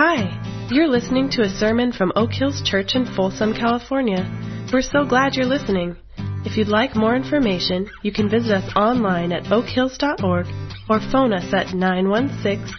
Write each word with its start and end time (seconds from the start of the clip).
Hi, 0.00 0.30
you're 0.70 0.86
listening 0.86 1.28
to 1.30 1.42
a 1.42 1.48
sermon 1.48 1.90
from 1.90 2.12
Oak 2.14 2.30
Hills 2.30 2.62
Church 2.64 2.94
in 2.94 3.04
Folsom, 3.16 3.52
California. 3.52 4.24
We're 4.72 4.80
so 4.80 5.04
glad 5.04 5.34
you're 5.34 5.44
listening. 5.44 5.96
If 6.44 6.56
you'd 6.56 6.68
like 6.68 6.94
more 6.94 7.16
information, 7.16 7.90
you 8.04 8.12
can 8.12 8.30
visit 8.30 8.52
us 8.52 8.72
online 8.76 9.32
at 9.32 9.46
oakhills.org 9.46 10.46
or 10.88 11.00
phone 11.10 11.32
us 11.32 11.52
at 11.52 11.74
916 11.74 12.72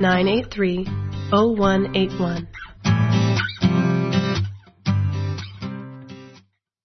983 0.00 0.86
0181. 1.30 2.48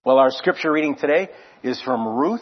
Well, 0.04 0.18
our 0.18 0.30
scripture 0.30 0.70
reading 0.70 0.94
today 0.94 1.28
is 1.64 1.82
from 1.82 2.06
Ruth 2.06 2.40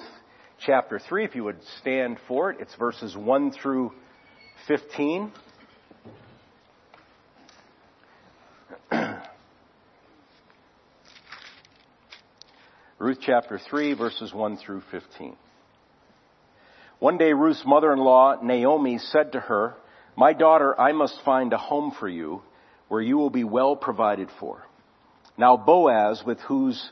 chapter 0.58 0.98
3. 0.98 1.24
If 1.24 1.34
you 1.34 1.44
would 1.44 1.64
stand 1.80 2.18
for 2.28 2.50
it, 2.50 2.58
it's 2.60 2.74
verses 2.74 3.16
1 3.16 3.52
through 3.52 3.92
15. 4.68 5.32
Ruth 13.00 13.16
chapter 13.22 13.58
3, 13.58 13.94
verses 13.94 14.34
1 14.34 14.58
through 14.58 14.82
15. 14.90 15.34
One 16.98 17.16
day 17.16 17.32
Ruth's 17.32 17.62
mother-in-law, 17.64 18.40
Naomi, 18.42 18.98
said 18.98 19.32
to 19.32 19.40
her, 19.40 19.72
My 20.18 20.34
daughter, 20.34 20.78
I 20.78 20.92
must 20.92 21.18
find 21.24 21.50
a 21.54 21.56
home 21.56 21.94
for 21.98 22.10
you 22.10 22.42
where 22.88 23.00
you 23.00 23.16
will 23.16 23.30
be 23.30 23.42
well 23.42 23.74
provided 23.74 24.28
for. 24.38 24.62
Now 25.38 25.56
Boaz, 25.56 26.22
with 26.26 26.40
whose 26.40 26.90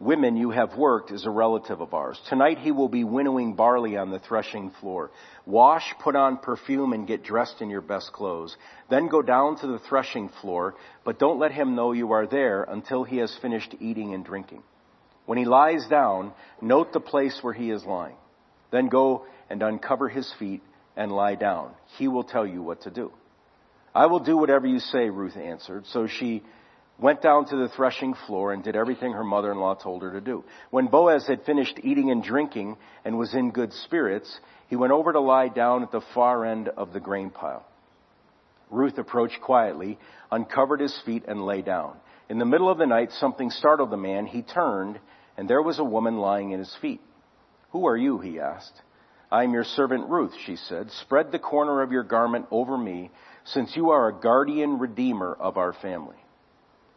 women 0.00 0.38
you 0.38 0.48
have 0.48 0.78
worked, 0.78 1.10
is 1.10 1.26
a 1.26 1.30
relative 1.30 1.82
of 1.82 1.92
ours. 1.92 2.18
Tonight 2.30 2.60
he 2.60 2.72
will 2.72 2.88
be 2.88 3.04
winnowing 3.04 3.52
barley 3.52 3.98
on 3.98 4.10
the 4.10 4.20
threshing 4.20 4.70
floor. 4.80 5.10
Wash, 5.44 5.92
put 6.02 6.16
on 6.16 6.38
perfume, 6.38 6.94
and 6.94 7.06
get 7.06 7.22
dressed 7.22 7.60
in 7.60 7.68
your 7.68 7.82
best 7.82 8.14
clothes. 8.14 8.56
Then 8.88 9.08
go 9.08 9.20
down 9.20 9.58
to 9.58 9.66
the 9.66 9.78
threshing 9.90 10.30
floor, 10.40 10.74
but 11.04 11.18
don't 11.18 11.38
let 11.38 11.52
him 11.52 11.74
know 11.74 11.92
you 11.92 12.12
are 12.12 12.26
there 12.26 12.62
until 12.62 13.04
he 13.04 13.18
has 13.18 13.36
finished 13.42 13.74
eating 13.78 14.14
and 14.14 14.24
drinking. 14.24 14.62
When 15.28 15.36
he 15.36 15.44
lies 15.44 15.86
down, 15.90 16.32
note 16.62 16.94
the 16.94 17.00
place 17.00 17.38
where 17.42 17.52
he 17.52 17.70
is 17.70 17.84
lying. 17.84 18.16
Then 18.70 18.88
go 18.88 19.26
and 19.50 19.62
uncover 19.62 20.08
his 20.08 20.32
feet 20.38 20.62
and 20.96 21.12
lie 21.12 21.34
down. 21.34 21.72
He 21.98 22.08
will 22.08 22.24
tell 22.24 22.46
you 22.46 22.62
what 22.62 22.80
to 22.84 22.90
do. 22.90 23.12
I 23.94 24.06
will 24.06 24.20
do 24.20 24.38
whatever 24.38 24.66
you 24.66 24.78
say, 24.78 25.10
Ruth 25.10 25.36
answered. 25.36 25.84
So 25.88 26.06
she 26.06 26.42
went 26.98 27.20
down 27.20 27.44
to 27.44 27.56
the 27.56 27.68
threshing 27.68 28.14
floor 28.26 28.54
and 28.54 28.64
did 28.64 28.74
everything 28.74 29.12
her 29.12 29.22
mother-in-law 29.22 29.74
told 29.74 30.00
her 30.00 30.12
to 30.12 30.22
do. 30.22 30.44
When 30.70 30.86
Boaz 30.86 31.26
had 31.26 31.44
finished 31.44 31.78
eating 31.82 32.10
and 32.10 32.22
drinking 32.24 32.78
and 33.04 33.18
was 33.18 33.34
in 33.34 33.50
good 33.50 33.74
spirits, 33.84 34.34
he 34.68 34.76
went 34.76 34.94
over 34.94 35.12
to 35.12 35.20
lie 35.20 35.48
down 35.48 35.82
at 35.82 35.92
the 35.92 36.00
far 36.14 36.46
end 36.46 36.68
of 36.68 36.94
the 36.94 37.00
grain 37.00 37.28
pile. 37.28 37.66
Ruth 38.70 38.96
approached 38.96 39.42
quietly, 39.42 39.98
uncovered 40.32 40.80
his 40.80 40.98
feet, 41.04 41.24
and 41.28 41.44
lay 41.44 41.60
down. 41.60 41.98
In 42.30 42.38
the 42.38 42.46
middle 42.46 42.70
of 42.70 42.78
the 42.78 42.86
night, 42.86 43.10
something 43.12 43.50
startled 43.50 43.90
the 43.90 43.98
man. 43.98 44.24
He 44.24 44.40
turned 44.40 44.98
and 45.38 45.48
there 45.48 45.62
was 45.62 45.78
a 45.78 45.84
woman 45.84 46.18
lying 46.18 46.52
at 46.52 46.58
his 46.58 46.76
feet. 46.82 47.00
Who 47.70 47.86
are 47.86 47.96
you? 47.96 48.18
he 48.18 48.40
asked. 48.40 48.82
I 49.30 49.44
am 49.44 49.52
your 49.52 49.62
servant 49.62 50.08
Ruth, 50.08 50.34
she 50.44 50.56
said. 50.56 50.90
Spread 51.02 51.30
the 51.30 51.38
corner 51.38 51.80
of 51.80 51.92
your 51.92 52.02
garment 52.02 52.46
over 52.50 52.76
me, 52.76 53.12
since 53.44 53.76
you 53.76 53.90
are 53.90 54.08
a 54.08 54.20
guardian 54.20 54.80
redeemer 54.80 55.32
of 55.38 55.56
our 55.56 55.72
family. 55.74 56.16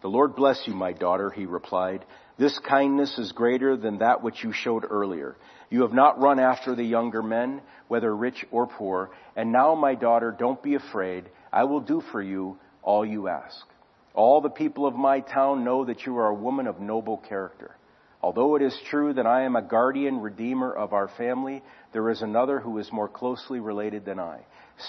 The 0.02 0.08
Lord 0.08 0.36
bless 0.36 0.64
you, 0.66 0.73
my 0.73 0.92
daughter, 0.92 1.30
he 1.30 1.45
replied. 1.45 2.03
This 2.39 2.58
kindness 2.67 3.19
is 3.19 3.31
greater 3.31 3.78
than 3.78 4.00
that 4.00 4.23
which 4.23 4.44
you 4.44 4.53
showed 4.53 4.86
earlier. 4.89 5.36
You 5.69 5.84
have 5.84 5.94
not 5.94 6.19
run 6.19 6.39
after 6.39 6.73
the 6.73 6.84
younger 6.84 7.22
men, 7.22 7.62
whether 7.89 8.16
rich 8.16 8.44
or 8.50 8.66
poor. 8.66 9.12
And 9.36 9.52
now, 9.52 9.75
my 9.75 9.94
daughter, 9.94 10.36
don't 10.38 10.64
be 10.64 10.73
afraid. 10.73 11.30
I 11.53 11.66
will 11.66 11.81
do 11.81 12.02
for 12.12 12.23
you 12.23 12.58
all 12.81 13.06
you 13.06 13.28
ask. 13.28 13.67
All 14.16 14.42
the 14.42 14.50
people 14.50 14.88
of 14.88 14.95
my 14.95 15.19
town 15.19 15.64
know 15.64 15.86
that 15.86 16.08
you 16.08 16.17
are 16.17 16.30
a 16.30 16.34
woman 16.34 16.66
of 16.66 16.80
noble 16.80 17.18
character. 17.18 17.75
Although 18.24 18.56
it 18.56 18.62
is 18.62 18.80
true 18.90 19.14
that 19.14 19.26
I 19.26 19.44
am 19.44 19.56
a 19.56 19.62
guardian 19.64 20.22
redeemer 20.22 20.72
of 20.72 20.94
our 20.94 21.08
family, 21.18 21.64
there 21.92 22.09
is 22.09 22.22
another 22.22 22.59
who 22.59 22.78
is 22.78 22.92
more 22.92 23.08
closely 23.08 23.59
related 23.59 24.06
than 24.06 24.20
I. 24.20 24.42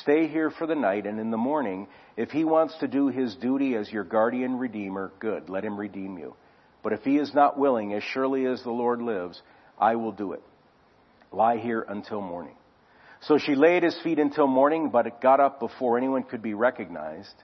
Stay 0.03 0.29
here 0.29 0.51
for 0.51 0.67
the 0.67 0.75
night, 0.75 1.07
and 1.07 1.19
in 1.19 1.31
the 1.31 1.39
morning, 1.39 1.89
if 2.17 2.31
he 2.31 2.45
wants 2.45 2.77
to 2.81 2.89
do 2.89 3.09
his 3.09 3.35
duty 3.37 3.75
as 3.75 3.91
your 3.91 4.05
guardian 4.05 4.59
redeemer, 4.59 5.13
good, 5.19 5.49
let 5.49 5.65
him 5.65 5.79
redeem 5.79 6.19
you. 6.19 6.35
But 6.83 6.93
if 6.93 7.03
he 7.03 7.17
is 7.17 7.33
not 7.35 7.59
willing, 7.59 7.95
as 7.95 8.03
surely 8.03 8.45
as 8.45 8.63
the 8.63 8.71
Lord 8.71 9.01
lives, 9.01 9.41
I 9.79 9.97
will 9.97 10.13
do 10.13 10.33
it. 10.33 10.43
Lie 11.33 11.59
here 11.59 11.85
until 11.89 12.21
morning. 12.21 12.57
So 13.23 13.39
she 13.39 13.55
lay 13.55 13.77
at 13.77 13.83
his 13.83 13.99
feet 14.03 14.19
until 14.19 14.47
morning, 14.47 14.91
but 14.91 15.07
it 15.07 15.21
got 15.21 15.41
up 15.41 15.61
before 15.61 15.97
anyone 15.97 16.25
could 16.25 16.43
be 16.43 16.55
recognized. 16.55 17.35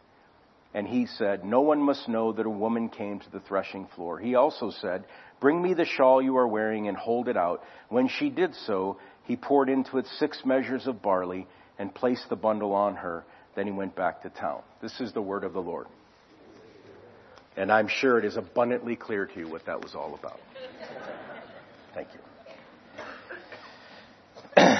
And 0.74 0.86
he 0.86 1.06
said, 1.06 1.44
No 1.44 1.60
one 1.62 1.80
must 1.80 2.08
know 2.08 2.32
that 2.32 2.46
a 2.46 2.50
woman 2.50 2.88
came 2.88 3.20
to 3.20 3.30
the 3.30 3.40
threshing 3.40 3.86
floor. 3.94 4.18
He 4.18 4.34
also 4.34 4.70
said, 4.70 5.04
Bring 5.40 5.62
me 5.62 5.74
the 5.74 5.84
shawl 5.84 6.20
you 6.20 6.36
are 6.36 6.48
wearing 6.48 6.88
and 6.88 6.96
hold 6.96 7.28
it 7.28 7.36
out. 7.36 7.62
When 7.88 8.08
she 8.08 8.30
did 8.30 8.54
so, 8.66 8.98
he 9.24 9.36
poured 9.36 9.68
into 9.68 9.98
it 9.98 10.06
six 10.18 10.42
measures 10.44 10.86
of 10.86 11.02
barley 11.02 11.46
and 11.78 11.94
placed 11.94 12.28
the 12.28 12.36
bundle 12.36 12.72
on 12.72 12.96
her. 12.96 13.24
Then 13.54 13.66
he 13.66 13.72
went 13.72 13.94
back 13.94 14.22
to 14.22 14.30
town. 14.30 14.62
This 14.82 15.00
is 15.00 15.12
the 15.12 15.22
word 15.22 15.44
of 15.44 15.52
the 15.52 15.60
Lord. 15.60 15.86
And 17.56 17.72
I'm 17.72 17.88
sure 17.88 18.18
it 18.18 18.24
is 18.24 18.36
abundantly 18.36 18.96
clear 18.96 19.26
to 19.26 19.38
you 19.38 19.48
what 19.48 19.66
that 19.66 19.82
was 19.82 19.94
all 19.94 20.14
about. 20.14 20.40
Thank 21.94 22.08
you. 22.14 22.20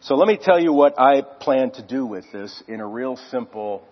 so 0.00 0.16
let 0.16 0.26
me 0.26 0.38
tell 0.40 0.60
you 0.60 0.72
what 0.72 0.98
I 0.98 1.22
plan 1.22 1.70
to 1.72 1.86
do 1.86 2.04
with 2.04 2.24
this 2.32 2.62
in 2.66 2.80
a 2.80 2.86
real 2.86 3.16
simple, 3.30 3.86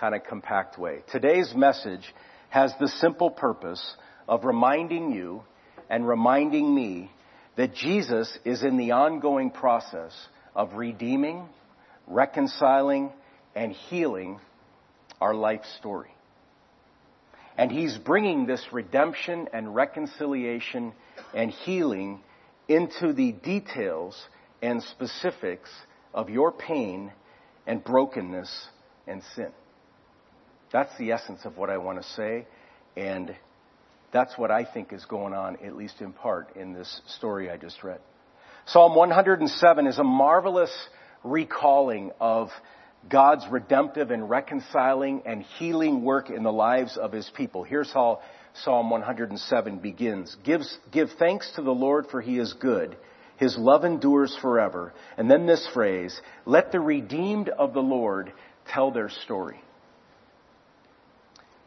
kind 0.00 0.14
of 0.14 0.24
compact 0.24 0.78
way. 0.78 1.00
Today's 1.12 1.52
message 1.54 2.14
has 2.48 2.72
the 2.80 2.88
simple 2.88 3.30
purpose 3.30 3.94
of 4.28 4.44
reminding 4.44 5.12
you 5.12 5.42
and 5.90 6.06
reminding 6.06 6.74
me 6.74 7.10
that 7.56 7.74
Jesus 7.74 8.36
is 8.44 8.62
in 8.62 8.76
the 8.76 8.92
ongoing 8.92 9.50
process 9.50 10.12
of 10.54 10.74
redeeming, 10.74 11.48
reconciling, 12.06 13.12
and 13.54 13.72
healing 13.72 14.40
our 15.20 15.34
life 15.34 15.62
story. 15.78 16.10
And 17.56 17.70
He's 17.70 17.96
bringing 17.96 18.46
this 18.46 18.64
redemption 18.72 19.48
and 19.52 19.74
reconciliation 19.74 20.92
and 21.32 21.50
healing 21.50 22.20
into 22.68 23.12
the 23.12 23.32
details 23.32 24.20
and 24.62 24.82
specifics 24.82 25.70
of 26.12 26.30
your 26.30 26.50
pain 26.50 27.12
and 27.66 27.84
brokenness 27.84 28.68
and 29.06 29.22
sin. 29.34 29.52
That's 30.72 30.96
the 30.98 31.12
essence 31.12 31.40
of 31.44 31.56
what 31.56 31.70
I 31.70 31.78
want 31.78 32.02
to 32.02 32.08
say. 32.10 32.46
And 32.96 33.34
that's 34.14 34.38
what 34.38 34.52
I 34.52 34.64
think 34.64 34.92
is 34.92 35.04
going 35.06 35.34
on, 35.34 35.56
at 35.56 35.76
least 35.76 36.00
in 36.00 36.12
part, 36.12 36.54
in 36.54 36.72
this 36.72 37.00
story 37.08 37.50
I 37.50 37.56
just 37.56 37.82
read. 37.82 37.98
Psalm 38.66 38.94
107 38.94 39.88
is 39.88 39.98
a 39.98 40.04
marvelous 40.04 40.70
recalling 41.24 42.12
of 42.20 42.48
God's 43.10 43.44
redemptive 43.50 44.12
and 44.12 44.30
reconciling 44.30 45.22
and 45.26 45.42
healing 45.58 46.04
work 46.04 46.30
in 46.30 46.44
the 46.44 46.52
lives 46.52 46.96
of 46.96 47.10
His 47.10 47.28
people. 47.36 47.64
Here's 47.64 47.92
how 47.92 48.20
Psalm 48.62 48.88
107 48.88 49.78
begins. 49.80 50.34
Gives, 50.44 50.78
give 50.92 51.08
thanks 51.18 51.50
to 51.56 51.62
the 51.62 51.74
Lord 51.74 52.06
for 52.08 52.20
He 52.20 52.38
is 52.38 52.52
good. 52.52 52.96
His 53.36 53.58
love 53.58 53.84
endures 53.84 54.38
forever. 54.40 54.94
And 55.18 55.28
then 55.28 55.46
this 55.46 55.68
phrase, 55.74 56.18
let 56.46 56.70
the 56.70 56.78
redeemed 56.78 57.48
of 57.48 57.74
the 57.74 57.82
Lord 57.82 58.32
tell 58.68 58.92
their 58.92 59.08
story. 59.08 59.60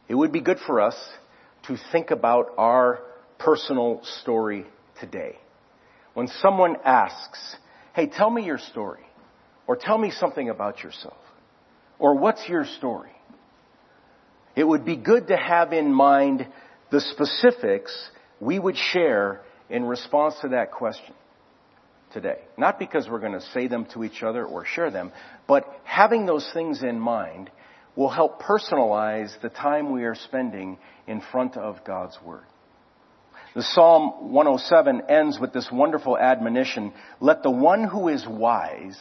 It 0.08 0.16
would 0.16 0.31
be 0.31 0.40
good 0.40 0.59
for 0.66 0.79
us 0.79 0.96
to 1.67 1.78
think 1.91 2.11
about 2.11 2.53
our 2.57 3.00
personal 3.38 4.01
story 4.22 4.66
today. 5.00 5.38
When 6.13 6.28
someone 6.41 6.78
asks, 6.83 7.55
hey, 7.94 8.07
tell 8.07 8.29
me 8.29 8.44
your 8.44 8.57
story, 8.57 9.03
or 9.67 9.75
tell 9.75 9.97
me 9.97 10.11
something 10.11 10.50
about 10.50 10.84
yourself, 10.84 11.17
or 11.99 12.17
what's 12.17 12.47
your 12.47 12.66
story? 12.78 13.11
It 14.55 14.64
would 14.64 14.85
be 14.85 14.96
good 14.96 15.28
to 15.28 15.37
have 15.37 15.73
in 15.73 15.93
mind 15.93 16.47
the 16.90 17.02
specifics 17.02 17.93
we 18.40 18.58
would 18.58 18.75
share 18.75 19.41
in 19.69 19.84
response 19.85 20.35
to 20.41 20.49
that 20.49 20.72
question 20.72 21.14
today. 22.14 22.40
Not 22.58 22.79
because 22.79 23.08
we're 23.09 23.19
going 23.19 23.34
to 23.34 23.46
say 23.53 23.67
them 23.67 23.85
to 23.93 24.03
each 24.03 24.23
other 24.23 24.46
or 24.46 24.66
share 24.66 24.90
them, 24.90 25.11
but 25.47 25.66
having 25.84 26.25
those 26.25 26.49
things 26.53 26.81
in 26.81 26.99
mind 26.99 27.52
will 27.97 28.09
help 28.09 28.41
personalize 28.41 29.32
the 29.41 29.49
time 29.49 29.91
we 29.91 30.05
are 30.05 30.16
spending 30.16 30.78
in 31.08 31.20
front 31.20 31.58
of 31.58 31.84
God's 31.84 32.17
Word. 32.23 32.46
The 33.55 33.64
Psalm 33.64 34.32
107 34.32 35.02
ends 35.09 35.40
with 35.40 35.52
this 35.52 35.67
wonderful 35.72 36.16
admonition, 36.16 36.94
let 37.20 37.41
the 37.41 37.49
one 37.49 37.84
who 37.84 38.08
is 38.08 38.26
wise 38.28 38.97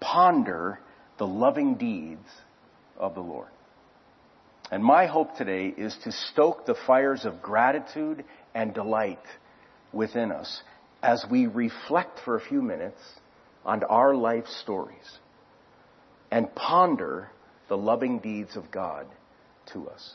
ponder 0.00 0.78
the 1.16 1.26
loving 1.26 1.76
deeds 1.76 2.28
of 2.98 3.14
the 3.14 3.22
Lord. 3.22 3.48
And 4.70 4.84
my 4.84 5.06
hope 5.06 5.36
today 5.36 5.68
is 5.68 5.96
to 6.04 6.12
stoke 6.12 6.66
the 6.66 6.76
fires 6.86 7.24
of 7.24 7.40
gratitude 7.40 8.22
and 8.54 8.74
delight 8.74 9.22
within 9.92 10.30
us 10.30 10.62
as 11.02 11.24
we 11.30 11.46
reflect 11.46 12.20
for 12.22 12.36
a 12.36 12.40
few 12.40 12.60
minutes 12.60 13.00
on 13.64 13.82
our 13.84 14.14
life 14.14 14.46
stories 14.62 15.18
and 16.30 16.54
ponder 16.54 17.30
the 17.68 17.76
loving 17.76 18.18
deeds 18.18 18.56
of 18.56 18.70
God 18.70 19.06
to 19.72 19.88
us. 19.88 20.14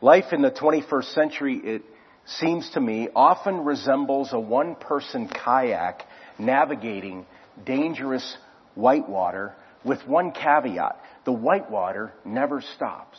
Life 0.00 0.32
in 0.32 0.42
the 0.42 0.50
21st 0.50 1.14
century, 1.14 1.60
it 1.62 1.82
seems 2.24 2.70
to 2.70 2.80
me, 2.80 3.08
often 3.14 3.64
resembles 3.64 4.32
a 4.32 4.40
one 4.40 4.74
person 4.74 5.28
kayak 5.28 6.02
navigating 6.38 7.26
dangerous 7.64 8.36
whitewater 8.74 9.54
with 9.84 10.06
one 10.06 10.32
caveat. 10.32 10.96
The 11.24 11.32
whitewater 11.32 12.12
never 12.24 12.62
stops. 12.76 13.18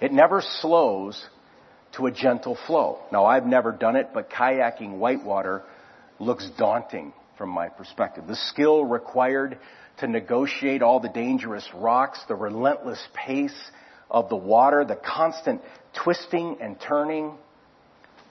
It 0.00 0.12
never 0.12 0.42
slows 0.60 1.22
to 1.96 2.06
a 2.06 2.10
gentle 2.10 2.56
flow. 2.66 3.00
Now 3.12 3.26
I've 3.26 3.46
never 3.46 3.72
done 3.72 3.96
it, 3.96 4.10
but 4.14 4.30
kayaking 4.30 4.98
whitewater 4.98 5.62
looks 6.18 6.48
daunting 6.56 7.12
from 7.36 7.50
my 7.50 7.68
perspective. 7.68 8.26
The 8.26 8.36
skill 8.36 8.84
required 8.84 9.58
to 10.00 10.06
negotiate 10.06 10.82
all 10.82 11.00
the 11.00 11.08
dangerous 11.08 11.68
rocks, 11.74 12.20
the 12.28 12.34
relentless 12.34 13.02
pace 13.14 13.70
of 14.10 14.28
the 14.28 14.36
water, 14.36 14.84
the 14.84 14.96
constant 14.96 15.60
twisting 16.02 16.58
and 16.60 16.80
turning 16.80 17.34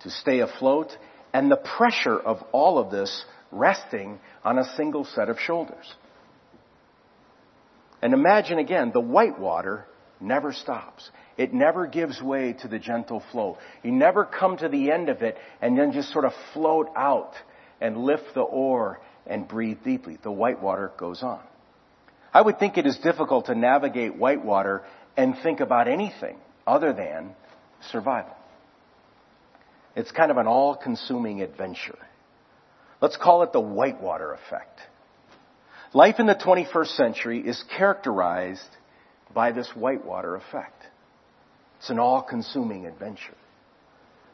to 0.02 0.10
stay 0.10 0.40
afloat, 0.40 0.90
and 1.34 1.50
the 1.50 1.62
pressure 1.78 2.18
of 2.18 2.42
all 2.52 2.80
of 2.80 2.92
this 2.92 3.26
resting 3.52 4.20
on 4.44 4.58
a 4.58 4.76
single 4.76 5.06
set 5.06 5.30
of 5.30 5.40
shoulders. 5.40 5.94
And 8.02 8.14
imagine 8.14 8.60
again, 8.60 8.92
the 8.94 9.02
white 9.02 9.40
water 9.40 9.86
never 10.20 10.54
stops. 10.54 11.10
It 11.38 11.54
never 11.54 11.86
gives 11.88 12.22
way 12.22 12.54
to 12.62 12.68
the 12.68 12.80
gentle 12.80 13.24
flow. 13.32 13.58
You 13.84 13.92
never 13.92 14.26
come 14.26 14.58
to 14.58 14.70
the 14.70 14.92
end 14.92 15.10
of 15.10 15.22
it 15.22 15.38
and 15.62 15.78
then 15.78 15.92
just 15.92 16.12
sort 16.12 16.26
of 16.26 16.34
float 16.54 16.90
out 16.96 17.34
and 17.82 17.98
lift 17.98 18.34
the 18.34 18.42
oar 18.42 19.00
and 19.26 19.48
breathe 19.48 19.80
deeply. 19.84 20.18
The 20.22 20.32
white 20.32 20.62
water 20.62 20.92
goes 20.98 21.24
on. 21.24 21.42
I 22.34 22.42
would 22.42 22.60
think 22.60 22.78
it 22.78 22.86
is 22.86 22.98
difficult 22.98 23.48
to 23.48 23.56
navigate 23.56 24.16
whitewater 24.16 24.84
and 25.18 25.36
think 25.42 25.60
about 25.60 25.88
anything 25.88 26.38
other 26.66 26.94
than 26.94 27.32
survival. 27.92 28.36
It's 29.96 30.12
kind 30.12 30.32
of 30.32 30.38
an 30.38 30.48
all-consuming 30.48 31.42
adventure. 31.42 31.98
Let's 33.02 33.18
call 33.18 33.44
it 33.44 33.52
the 33.52 33.60
whitewater 33.60 34.34
effect. 34.34 34.80
Life 35.94 36.16
in 36.20 36.28
the 36.28 36.36
21st 36.36 36.96
century 36.96 37.40
is 37.40 37.64
characterized 37.76 38.70
by 39.34 39.52
this 39.52 39.70
whitewater 39.76 40.36
effect. 40.36 40.84
It's 41.80 41.90
an 41.90 41.98
all-consuming 41.98 42.86
adventure. 42.86 43.36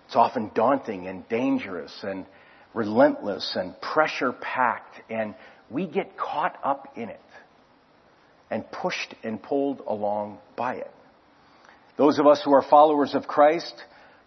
It's 0.07 0.15
often 0.15 0.51
daunting 0.53 1.07
and 1.07 1.27
dangerous 1.29 1.93
and 2.03 2.25
relentless 2.73 3.55
and 3.55 3.79
pressure 3.79 4.33
packed 4.33 5.01
and 5.09 5.33
we 5.69 5.87
get 5.87 6.17
caught 6.17 6.59
up 6.63 6.93
in 6.95 7.09
it 7.09 7.21
and 8.49 8.69
pushed 8.71 9.15
and 9.23 9.41
pulled 9.41 9.81
along 9.87 10.37
by 10.55 10.75
it. 10.75 10.91
Those 11.97 12.19
of 12.19 12.27
us 12.27 12.41
who 12.43 12.53
are 12.53 12.61
followers 12.61 13.15
of 13.15 13.27
Christ 13.27 13.73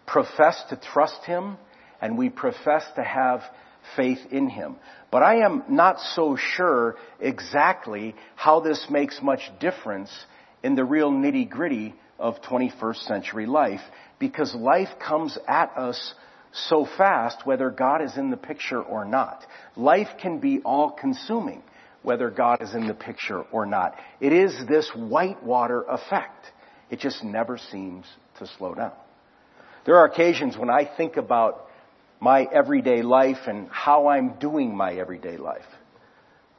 profess 0.05 0.61
to 0.69 0.75
trust 0.75 1.23
Him 1.25 1.57
and 2.01 2.17
we 2.17 2.29
profess 2.29 2.83
to 2.95 3.03
have 3.03 3.41
faith 3.95 4.19
in 4.31 4.49
Him. 4.49 4.75
But 5.11 5.23
I 5.23 5.45
am 5.45 5.63
not 5.69 5.99
so 5.99 6.35
sure 6.35 6.95
exactly 7.19 8.15
how 8.35 8.59
this 8.59 8.87
makes 8.89 9.21
much 9.21 9.41
difference 9.59 10.11
in 10.63 10.75
the 10.75 10.83
real 10.83 11.11
nitty 11.11 11.49
gritty 11.49 11.95
of 12.17 12.41
21st 12.41 13.07
century 13.07 13.45
life 13.45 13.81
because 14.19 14.53
life 14.53 14.89
comes 14.99 15.37
at 15.47 15.71
us 15.77 16.13
so 16.51 16.87
fast 16.97 17.45
whether 17.45 17.69
God 17.69 18.01
is 18.01 18.17
in 18.17 18.31
the 18.31 18.37
picture 18.37 18.81
or 18.81 19.05
not. 19.05 19.45
Life 19.75 20.09
can 20.21 20.39
be 20.39 20.61
all 20.65 20.91
consuming 20.91 21.63
whether 22.01 22.29
God 22.29 22.61
is 22.61 22.73
in 22.73 22.87
the 22.87 22.93
picture 22.93 23.41
or 23.51 23.65
not. 23.65 23.95
It 24.19 24.33
is 24.33 24.55
this 24.67 24.89
whitewater 24.95 25.83
effect. 25.83 26.45
It 26.89 26.99
just 26.99 27.23
never 27.23 27.57
seems 27.57 28.05
to 28.39 28.47
slow 28.57 28.73
down. 28.73 28.93
There 29.85 29.97
are 29.97 30.05
occasions 30.05 30.57
when 30.57 30.69
I 30.69 30.89
think 30.97 31.17
about 31.17 31.67
my 32.19 32.43
everyday 32.51 33.01
life 33.01 33.47
and 33.47 33.69
how 33.69 34.07
I'm 34.07 34.39
doing 34.39 34.75
my 34.75 34.93
everyday 34.93 35.37
life. 35.37 35.65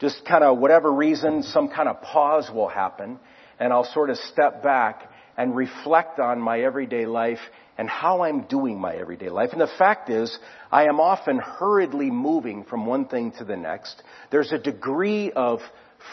Just 0.00 0.24
kind 0.24 0.42
of 0.42 0.58
whatever 0.58 0.90
reason, 0.90 1.42
some 1.42 1.68
kind 1.68 1.88
of 1.88 2.00
pause 2.00 2.50
will 2.52 2.68
happen 2.68 3.18
and 3.58 3.72
I'll 3.72 3.84
sort 3.92 4.10
of 4.10 4.16
step 4.16 4.62
back 4.62 5.09
and 5.40 5.56
reflect 5.56 6.20
on 6.20 6.38
my 6.38 6.60
everyday 6.60 7.06
life 7.06 7.38
and 7.78 7.88
how 7.88 8.20
I'm 8.24 8.42
doing 8.42 8.78
my 8.78 8.94
everyday 8.94 9.30
life. 9.30 9.52
And 9.52 9.60
the 9.62 9.70
fact 9.78 10.10
is, 10.10 10.38
I 10.70 10.84
am 10.84 11.00
often 11.00 11.38
hurriedly 11.38 12.10
moving 12.10 12.64
from 12.64 12.84
one 12.84 13.06
thing 13.06 13.32
to 13.38 13.44
the 13.44 13.56
next. 13.56 14.02
There's 14.30 14.52
a 14.52 14.58
degree 14.58 15.32
of 15.32 15.60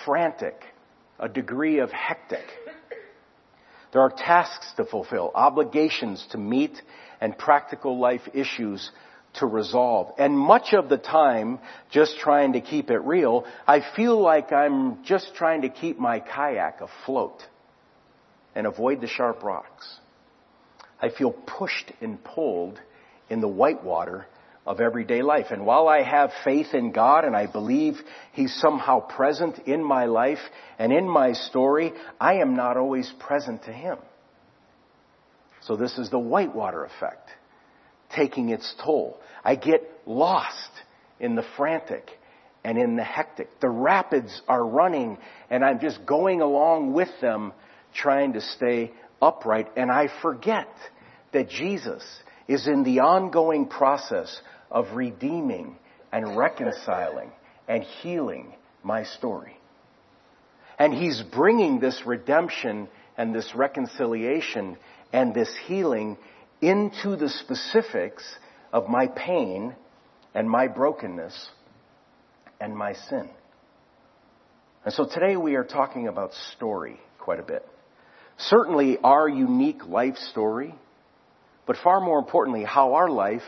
frantic, 0.05 0.55
a 1.19 1.27
degree 1.27 1.79
of 1.79 1.91
hectic. 1.91 2.45
There 3.91 4.01
are 4.01 4.11
tasks 4.11 4.71
to 4.77 4.85
fulfill, 4.85 5.33
obligations 5.35 6.25
to 6.31 6.37
meet, 6.37 6.81
and 7.19 7.37
practical 7.37 7.99
life 7.99 8.21
issues 8.33 8.89
to 9.39 9.45
resolve. 9.45 10.13
And 10.17 10.39
much 10.39 10.73
of 10.73 10.87
the 10.87 10.97
time, 10.97 11.59
just 11.91 12.17
trying 12.17 12.53
to 12.53 12.61
keep 12.61 12.89
it 12.89 12.99
real, 12.99 13.43
I 13.67 13.81
feel 13.93 14.21
like 14.21 14.53
I'm 14.53 15.03
just 15.03 15.35
trying 15.35 15.63
to 15.63 15.69
keep 15.69 15.99
my 15.99 16.21
kayak 16.21 16.79
afloat 16.79 17.43
and 18.57 18.65
avoid 18.65 19.01
the 19.01 19.07
sharp 19.07 19.43
rocks. 19.43 19.87
I 20.99 21.09
feel 21.09 21.31
pushed 21.31 21.91
and 22.01 22.21
pulled 22.23 22.81
in 23.29 23.39
the 23.39 23.47
whitewater 23.47 24.25
of 24.65 24.81
everyday 24.81 25.21
life. 25.21 25.51
And 25.51 25.63
while 25.63 25.87
I 25.87 26.01
have 26.01 26.31
faith 26.43 26.73
in 26.73 26.91
God 26.91 27.23
and 27.23 27.35
I 27.35 27.45
believe 27.45 27.99
He's 28.33 28.59
somehow 28.59 29.01
present 29.01 29.59
in 29.67 29.83
my 29.83 30.05
life 30.05 30.39
and 30.79 30.91
in 30.91 31.07
my 31.07 31.33
story, 31.33 31.93
I 32.19 32.37
am 32.37 32.55
not 32.55 32.77
always 32.77 33.13
present 33.19 33.65
to 33.65 33.71
Him. 33.71 33.99
So 35.61 35.75
this 35.75 35.95
is 35.99 36.09
the 36.09 36.17
whitewater 36.17 36.83
effect 36.83 37.29
taking 38.09 38.49
its 38.49 38.73
toll. 38.83 39.19
I 39.45 39.53
get 39.53 39.83
lost 40.07 40.71
in 41.19 41.35
the 41.35 41.45
frantic 41.57 42.09
and 42.63 42.79
in 42.79 42.95
the 42.95 43.03
hectic. 43.03 43.59
The 43.59 43.69
rapids 43.69 44.41
are 44.47 44.65
running 44.65 45.19
and 45.51 45.63
I'm 45.63 45.79
just 45.79 46.03
going 46.07 46.41
along 46.41 46.93
with 46.93 47.09
them 47.21 47.53
trying 47.97 48.33
to 48.33 48.41
stay 48.41 48.91
upright 49.21 49.67
and 49.75 49.91
I 49.91 50.09
forget 50.21 50.69
that 51.33 51.49
Jesus 51.49 52.03
is 52.47 52.67
in 52.67 52.83
the 52.83 52.99
ongoing 52.99 53.67
process 53.67 54.41
of 54.71 54.95
redeeming 54.95 55.75
and 56.11 56.37
reconciling 56.37 57.31
and 57.67 57.83
healing 57.83 58.53
my 58.83 59.03
story. 59.03 59.57
And 60.79 60.93
He's 60.93 61.21
bringing 61.21 61.79
this 61.79 62.03
redemption 62.05 62.87
and 63.17 63.33
this 63.33 63.53
reconciliation 63.55 64.77
and 65.11 65.33
this 65.33 65.53
healing 65.65 66.17
into 66.61 67.15
the 67.15 67.29
specifics 67.29 68.23
of 68.71 68.87
my 68.87 69.07
pain 69.07 69.75
and 70.33 70.49
my 70.49 70.67
brokenness 70.67 71.49
and 72.59 72.75
my 72.75 72.93
sin. 72.93 73.29
And 74.85 74.93
so 74.93 75.05
today 75.05 75.35
we 75.35 75.55
are 75.55 75.63
talking 75.63 76.07
about 76.07 76.33
story 76.55 76.99
quite 77.19 77.39
a 77.39 77.43
bit. 77.43 77.65
Certainly 78.37 78.99
our 79.03 79.27
unique 79.27 79.85
life 79.87 80.15
story, 80.31 80.75
but 81.65 81.77
far 81.83 81.99
more 81.99 82.19
importantly, 82.19 82.63
how 82.63 82.93
our 82.93 83.09
life 83.09 83.41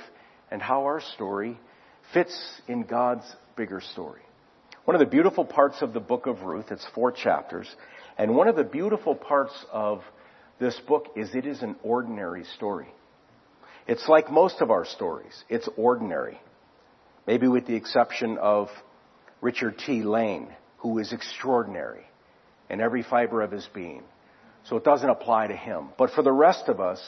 and 0.51 0.61
how 0.61 0.85
our 0.85 1.01
story 1.13 1.59
fits 2.13 2.35
in 2.67 2.83
God's 2.83 3.25
bigger 3.55 3.81
story. 3.81 4.21
One 4.85 4.95
of 4.95 4.99
the 4.99 5.05
beautiful 5.05 5.45
parts 5.45 5.81
of 5.81 5.93
the 5.93 5.99
book 5.99 6.25
of 6.25 6.41
Ruth, 6.41 6.71
it's 6.71 6.85
four 6.95 7.11
chapters, 7.11 7.67
and 8.17 8.35
one 8.35 8.47
of 8.47 8.55
the 8.55 8.63
beautiful 8.63 9.13
parts 9.13 9.53
of 9.71 10.01
this 10.59 10.79
book 10.87 11.07
is 11.15 11.35
it 11.35 11.45
is 11.45 11.61
an 11.61 11.75
ordinary 11.83 12.43
story. 12.55 12.87
It's 13.87 14.07
like 14.07 14.31
most 14.31 14.61
of 14.61 14.71
our 14.71 14.85
stories. 14.85 15.43
It's 15.49 15.69
ordinary. 15.77 16.39
Maybe 17.27 17.47
with 17.47 17.67
the 17.67 17.75
exception 17.75 18.37
of 18.39 18.69
Richard 19.41 19.77
T. 19.77 20.01
Lane, 20.01 20.47
who 20.79 20.99
is 20.99 21.13
extraordinary 21.13 22.05
in 22.69 22.81
every 22.81 23.03
fiber 23.03 23.41
of 23.41 23.51
his 23.51 23.67
being. 23.73 24.03
So 24.65 24.77
it 24.77 24.83
doesn't 24.83 25.09
apply 25.09 25.47
to 25.47 25.55
him. 25.55 25.89
But 25.97 26.11
for 26.11 26.21
the 26.21 26.31
rest 26.31 26.67
of 26.67 26.79
us 26.79 27.01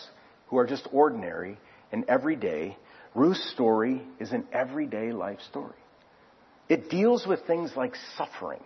who 0.47 0.57
are 0.57 0.65
just 0.65 0.87
ordinary 0.91 1.57
and 1.91 2.05
everyday, 2.07 2.77
Ruth's 3.13 3.51
story 3.53 4.01
is 4.19 4.31
an 4.31 4.45
everyday 4.51 5.11
life 5.11 5.39
story. 5.49 5.75
It 6.69 6.89
deals 6.89 7.27
with 7.27 7.45
things 7.45 7.71
like 7.75 7.93
suffering 8.17 8.63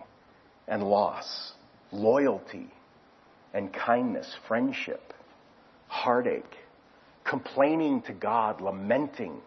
and 0.68 0.84
loss, 0.84 1.54
loyalty 1.92 2.70
and 3.54 3.74
kindness, 3.74 4.32
friendship, 4.48 5.13
heartache, 5.88 6.44
complaining 7.24 8.04
to 8.04 8.13
God, 8.13 8.62
lamenting 8.62 9.42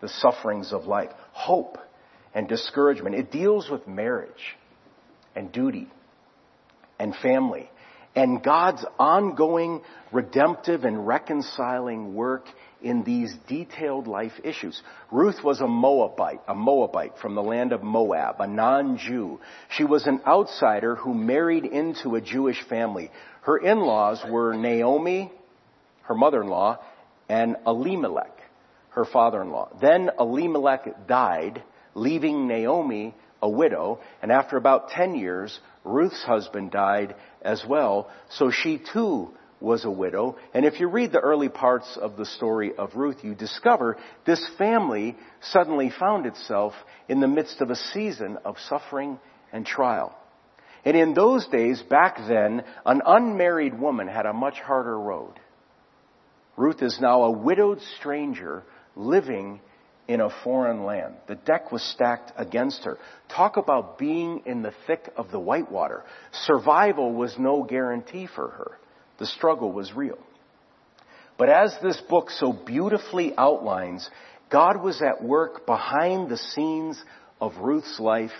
the 0.00 0.08
sufferings 0.08 0.72
of 0.72 0.84
life, 0.84 1.10
hope 1.32 1.78
and 2.34 2.48
discouragement. 2.48 3.14
It 3.14 3.30
deals 3.30 3.68
with 3.70 3.86
marriage 3.86 4.56
and 5.36 5.52
duty 5.52 5.88
and 6.98 7.14
family 7.16 7.70
and 8.14 8.42
God's 8.42 8.84
ongoing 8.98 9.82
redemptive 10.12 10.84
and 10.84 11.06
reconciling 11.06 12.14
work 12.14 12.44
in 12.82 13.04
these 13.04 13.34
detailed 13.46 14.06
life 14.06 14.32
issues. 14.42 14.80
Ruth 15.10 15.44
was 15.44 15.60
a 15.60 15.66
Moabite, 15.66 16.40
a 16.48 16.54
Moabite 16.54 17.18
from 17.18 17.34
the 17.34 17.42
land 17.42 17.72
of 17.72 17.82
Moab, 17.82 18.40
a 18.40 18.46
non-Jew. 18.46 19.38
She 19.76 19.84
was 19.84 20.06
an 20.06 20.22
outsider 20.26 20.96
who 20.96 21.14
married 21.14 21.64
into 21.64 22.16
a 22.16 22.20
Jewish 22.20 22.60
family. 22.68 23.10
Her 23.42 23.58
in-laws 23.58 24.22
were 24.28 24.54
Naomi, 24.54 25.30
her 26.02 26.14
mother-in-law, 26.14 26.78
and 27.28 27.56
Elimelech, 27.66 28.36
her 28.90 29.04
father-in-law. 29.04 29.76
Then 29.80 30.10
Elimelech 30.18 31.06
died, 31.06 31.62
leaving 31.94 32.48
Naomi 32.48 33.14
a 33.42 33.48
widow, 33.48 34.00
and 34.20 34.32
after 34.32 34.56
about 34.56 34.90
10 34.90 35.14
years, 35.14 35.58
Ruth's 35.84 36.22
husband 36.22 36.70
died 36.70 37.14
as 37.42 37.64
well, 37.66 38.10
so 38.28 38.50
she 38.50 38.78
too 38.92 39.30
was 39.60 39.84
a 39.84 39.90
widow. 39.90 40.36
And 40.54 40.64
if 40.64 40.80
you 40.80 40.88
read 40.88 41.12
the 41.12 41.20
early 41.20 41.48
parts 41.48 41.98
of 42.00 42.16
the 42.16 42.26
story 42.26 42.72
of 42.76 42.96
Ruth, 42.96 43.22
you 43.22 43.34
discover 43.34 43.96
this 44.24 44.46
family 44.56 45.16
suddenly 45.40 45.90
found 45.90 46.26
itself 46.26 46.74
in 47.08 47.20
the 47.20 47.28
midst 47.28 47.60
of 47.60 47.70
a 47.70 47.76
season 47.76 48.38
of 48.44 48.58
suffering 48.68 49.18
and 49.52 49.66
trial. 49.66 50.16
And 50.84 50.96
in 50.96 51.12
those 51.12 51.46
days, 51.46 51.82
back 51.82 52.16
then, 52.26 52.64
an 52.86 53.02
unmarried 53.04 53.78
woman 53.78 54.08
had 54.08 54.24
a 54.26 54.32
much 54.32 54.58
harder 54.60 54.98
road. 54.98 55.34
Ruth 56.56 56.82
is 56.82 56.98
now 57.00 57.22
a 57.22 57.30
widowed 57.30 57.80
stranger 57.98 58.64
living 58.96 59.60
in 60.10 60.20
a 60.20 60.28
foreign 60.42 60.82
land. 60.82 61.14
The 61.28 61.36
deck 61.36 61.70
was 61.70 61.84
stacked 61.84 62.32
against 62.36 62.82
her. 62.82 62.98
Talk 63.28 63.56
about 63.56 63.96
being 63.96 64.42
in 64.44 64.60
the 64.60 64.72
thick 64.88 65.08
of 65.16 65.30
the 65.30 65.38
whitewater. 65.38 66.02
Survival 66.32 67.12
was 67.12 67.36
no 67.38 67.62
guarantee 67.62 68.26
for 68.26 68.48
her. 68.48 68.72
The 69.20 69.26
struggle 69.26 69.70
was 69.70 69.94
real. 69.94 70.18
But 71.38 71.48
as 71.48 71.72
this 71.80 72.02
book 72.10 72.30
so 72.30 72.52
beautifully 72.52 73.34
outlines, 73.38 74.10
God 74.50 74.82
was 74.82 75.00
at 75.00 75.22
work 75.22 75.64
behind 75.64 76.28
the 76.28 76.38
scenes 76.38 77.00
of 77.40 77.56
Ruth's 77.58 78.00
life, 78.00 78.32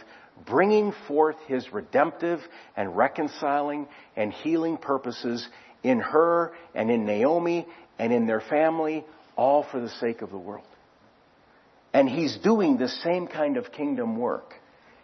bringing 0.44 0.92
forth 1.06 1.36
his 1.46 1.72
redemptive 1.72 2.40
and 2.76 2.96
reconciling 2.96 3.86
and 4.16 4.32
healing 4.32 4.76
purposes 4.76 5.48
in 5.84 6.00
her 6.00 6.50
and 6.74 6.90
in 6.90 7.06
Naomi 7.06 7.64
and 7.96 8.12
in 8.12 8.26
their 8.26 8.40
family, 8.40 9.04
all 9.36 9.64
for 9.70 9.80
the 9.80 9.88
sake 9.88 10.20
of 10.20 10.30
the 10.30 10.36
world. 10.36 10.64
And 11.92 12.08
he's 12.08 12.36
doing 12.38 12.76
the 12.76 12.88
same 12.88 13.26
kind 13.26 13.56
of 13.56 13.72
kingdom 13.72 14.16
work 14.16 14.54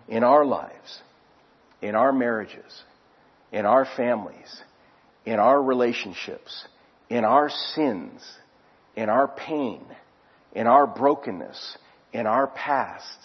in 0.08 0.22
our 0.22 0.44
lives, 0.44 1.00
in 1.82 1.94
our 1.94 2.12
marriages, 2.12 2.82
in 3.52 3.66
our 3.66 3.84
families, 3.96 4.62
in 5.24 5.40
our 5.40 5.60
relationships, 5.60 6.66
in 7.08 7.24
our 7.24 7.50
sins, 7.50 8.22
in 8.94 9.08
our 9.08 9.28
pain, 9.28 9.84
in 10.54 10.66
our 10.66 10.86
brokenness, 10.86 11.76
in 12.12 12.26
our 12.26 12.46
past, 12.46 13.18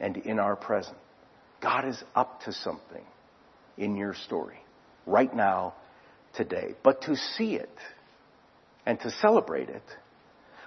and 0.00 0.16
in 0.16 0.38
our 0.38 0.56
present. 0.56 0.96
God 1.60 1.86
is 1.86 2.02
up 2.14 2.42
to 2.42 2.52
something 2.52 3.04
in 3.76 3.96
your 3.96 4.14
story 4.14 4.58
right 5.06 5.34
now, 5.34 5.74
today. 6.34 6.74
But 6.82 7.02
to 7.02 7.16
see 7.16 7.54
it 7.54 7.70
and 8.86 8.98
to 9.00 9.10
celebrate 9.10 9.68
it, 9.68 9.82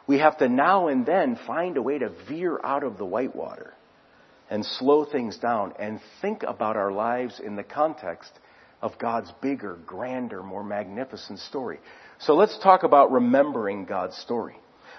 we 0.07 0.19
have 0.19 0.37
to 0.37 0.49
now 0.49 0.87
and 0.87 1.05
then 1.05 1.37
find 1.47 1.77
a 1.77 1.81
way 1.81 1.97
to 1.97 2.09
veer 2.29 2.59
out 2.63 2.83
of 2.83 2.97
the 2.97 3.05
whitewater 3.05 3.73
and 4.49 4.65
slow 4.65 5.05
things 5.05 5.37
down 5.37 5.73
and 5.79 5.99
think 6.21 6.43
about 6.43 6.75
our 6.75 6.91
lives 6.91 7.41
in 7.43 7.55
the 7.55 7.63
context 7.63 8.31
of 8.81 8.97
God's 8.99 9.31
bigger, 9.41 9.77
grander, 9.85 10.43
more 10.43 10.63
magnificent 10.63 11.39
story. 11.39 11.79
So 12.19 12.35
let's 12.35 12.57
talk 12.59 12.83
about 12.83 13.11
remembering 13.11 13.85
God's 13.85 14.15
story. 14.17 14.55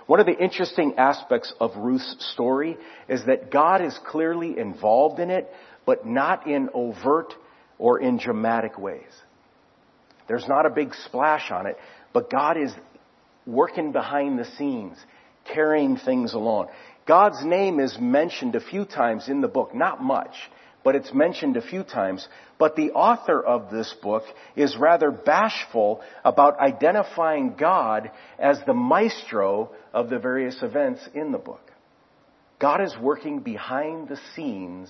One 0.07 0.21
of 0.21 0.27
the 0.27 0.37
interesting 0.37 0.95
aspects 0.99 1.53
of 1.61 1.77
Ruth's 1.77 2.17
story 2.33 2.77
is 3.09 3.25
that 3.27 3.51
God 3.51 3.83
is 3.83 3.99
clearly 4.07 4.59
involved 4.59 5.21
in 5.21 5.31
it, 5.31 5.49
but 5.85 6.07
not 6.07 6.47
in 6.47 6.69
overt 6.75 7.33
or 7.79 8.01
in 8.01 8.19
dramatic 8.19 8.79
ways. 8.79 9.03
There's 10.29 10.47
not 10.49 10.67
a 10.67 10.71
big 10.71 10.95
splash 10.95 11.51
on 11.51 11.67
it, 11.67 11.77
but 12.13 12.31
God 12.31 12.57
is 12.57 12.73
working 13.47 13.93
behind 13.93 14.39
the 14.39 14.45
scenes, 14.57 14.97
carrying 15.53 15.97
things 15.97 16.35
along. 16.35 16.69
God's 17.07 17.45
name 17.45 17.79
is 17.79 17.97
mentioned 18.01 18.57
a 18.57 18.61
few 18.61 18.85
times 18.85 19.29
in 19.29 19.41
the 19.41 19.49
book, 19.49 19.75
not 19.75 20.03
much 20.03 20.35
but 20.87 20.95
it's 20.95 21.13
mentioned 21.13 21.57
a 21.57 21.69
few 21.69 21.83
times. 21.83 22.29
But 22.61 22.77
the 22.77 22.93
author 22.93 23.43
of 23.43 23.73
this 23.73 23.93
book 24.01 24.23
is 24.55 24.77
rather 24.77 25.11
bashful 25.11 26.01
about 26.25 26.61
identifying 26.61 27.57
God 27.59 28.13
as 28.39 28.61
the 28.65 28.73
maestro 28.73 29.73
of 29.93 30.11
the 30.11 30.21
various 30.21 30.63
events 30.63 31.01
in 31.13 31.33
the 31.33 31.39
book. 31.39 31.73
God 32.61 32.81
is 32.81 32.95
working 33.01 33.41
behind 33.41 34.09
the 34.09 34.21
scenes 34.37 34.89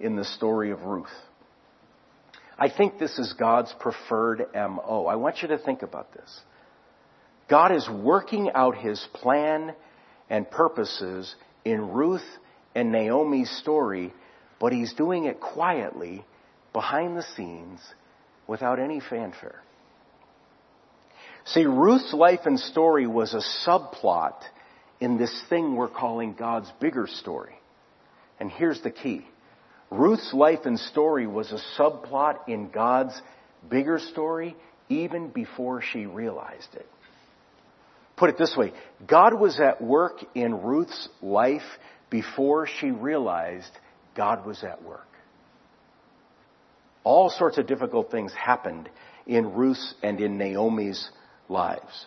in 0.00 0.16
the 0.16 0.24
story 0.24 0.70
of 0.70 0.84
Ruth. 0.84 1.04
I 2.58 2.70
think 2.70 2.98
this 2.98 3.18
is 3.18 3.34
God's 3.34 3.74
preferred 3.78 4.42
MO. 4.54 5.04
I 5.06 5.16
want 5.16 5.42
you 5.42 5.48
to 5.48 5.58
think 5.58 5.82
about 5.82 6.14
this. 6.14 6.40
God 7.48 7.72
is 7.72 7.88
working 7.88 8.50
out 8.54 8.76
his 8.76 9.04
plan 9.14 9.74
and 10.28 10.50
purposes 10.50 11.34
in 11.64 11.90
Ruth 11.90 12.24
and 12.74 12.92
Naomi's 12.92 13.50
story 13.58 14.12
but 14.58 14.72
he's 14.72 14.92
doing 14.94 15.24
it 15.24 15.40
quietly, 15.40 16.24
behind 16.72 17.16
the 17.16 17.24
scenes, 17.36 17.80
without 18.46 18.78
any 18.78 19.00
fanfare. 19.00 19.62
See, 21.44 21.64
Ruth's 21.64 22.12
life 22.12 22.40
and 22.44 22.58
story 22.58 23.06
was 23.06 23.34
a 23.34 23.68
subplot 23.68 24.34
in 25.00 25.18
this 25.18 25.42
thing 25.48 25.76
we're 25.76 25.88
calling 25.88 26.34
God's 26.34 26.70
bigger 26.80 27.06
story. 27.06 27.54
And 28.40 28.50
here's 28.50 28.80
the 28.82 28.90
key. 28.90 29.26
Ruth's 29.90 30.34
life 30.34 30.60
and 30.64 30.78
story 30.78 31.26
was 31.26 31.52
a 31.52 31.80
subplot 31.80 32.48
in 32.48 32.70
God's 32.70 33.20
bigger 33.68 33.98
story 33.98 34.56
even 34.88 35.28
before 35.28 35.82
she 35.82 36.06
realized 36.06 36.74
it. 36.74 36.86
Put 38.16 38.30
it 38.30 38.38
this 38.38 38.56
way, 38.56 38.72
God 39.06 39.38
was 39.38 39.60
at 39.60 39.82
work 39.82 40.24
in 40.34 40.62
Ruth's 40.62 41.08
life 41.20 41.62
before 42.08 42.66
she 42.66 42.90
realized 42.90 43.70
God 44.16 44.46
was 44.46 44.64
at 44.64 44.82
work. 44.82 45.06
All 47.04 47.28
sorts 47.30 47.58
of 47.58 47.66
difficult 47.66 48.10
things 48.10 48.32
happened 48.32 48.88
in 49.26 49.52
Ruth's 49.52 49.94
and 50.02 50.20
in 50.20 50.38
Naomi's 50.38 51.10
lives. 51.48 52.06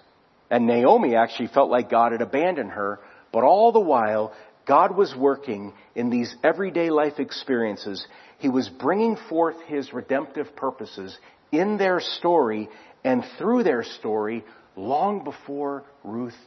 And 0.49 0.65
Naomi 0.65 1.15
actually 1.15 1.47
felt 1.47 1.69
like 1.69 1.91
God 1.91 2.11
had 2.11 2.21
abandoned 2.21 2.71
her, 2.71 2.99
but 3.31 3.43
all 3.43 3.71
the 3.71 3.79
while, 3.79 4.33
God 4.65 4.97
was 4.97 5.15
working 5.15 5.73
in 5.95 6.09
these 6.09 6.35
everyday 6.43 6.89
life 6.89 7.19
experiences. 7.19 8.05
He 8.39 8.49
was 8.49 8.67
bringing 8.67 9.15
forth 9.29 9.57
His 9.67 9.93
redemptive 9.93 10.55
purposes 10.55 11.17
in 11.51 11.77
their 11.77 11.99
story 11.99 12.67
and 13.03 13.23
through 13.37 13.63
their 13.63 13.83
story 13.83 14.43
long 14.79 15.23
before 15.23 15.83
Ruth 16.03 16.37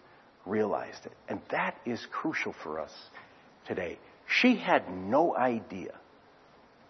realized 0.46 1.06
it. 1.06 1.12
And 1.28 1.40
that 1.50 1.76
is 1.84 2.04
crucial 2.10 2.54
for 2.62 2.80
us 2.80 2.92
today. 3.66 3.98
She 4.26 4.56
had 4.56 4.90
no 4.90 5.36
idea 5.36 5.94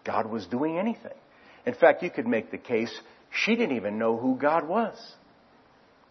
God 0.03 0.29
was 0.29 0.45
doing 0.45 0.77
anything. 0.77 1.17
In 1.65 1.73
fact, 1.73 2.03
you 2.03 2.09
could 2.09 2.27
make 2.27 2.51
the 2.51 2.57
case 2.57 2.93
she 3.31 3.55
didn't 3.55 3.75
even 3.75 3.97
know 3.97 4.17
who 4.17 4.35
God 4.35 4.67
was 4.67 4.97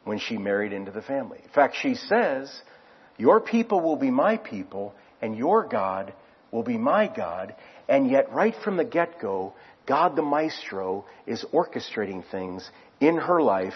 when 0.04 0.18
she 0.18 0.36
married 0.36 0.72
into 0.72 0.90
the 0.90 1.02
family. 1.02 1.40
In 1.42 1.50
fact, 1.50 1.76
she 1.80 1.94
says, 1.94 2.62
Your 3.18 3.40
people 3.40 3.80
will 3.80 3.96
be 3.96 4.10
my 4.10 4.36
people, 4.36 4.94
and 5.20 5.36
your 5.36 5.66
God 5.66 6.12
will 6.50 6.62
be 6.62 6.78
my 6.78 7.06
God. 7.06 7.54
And 7.88 8.10
yet, 8.10 8.32
right 8.32 8.54
from 8.64 8.76
the 8.76 8.84
get 8.84 9.20
go, 9.20 9.54
God 9.86 10.16
the 10.16 10.22
Maestro 10.22 11.04
is 11.26 11.44
orchestrating 11.52 12.24
things 12.30 12.68
in 13.00 13.16
her 13.16 13.42
life, 13.42 13.74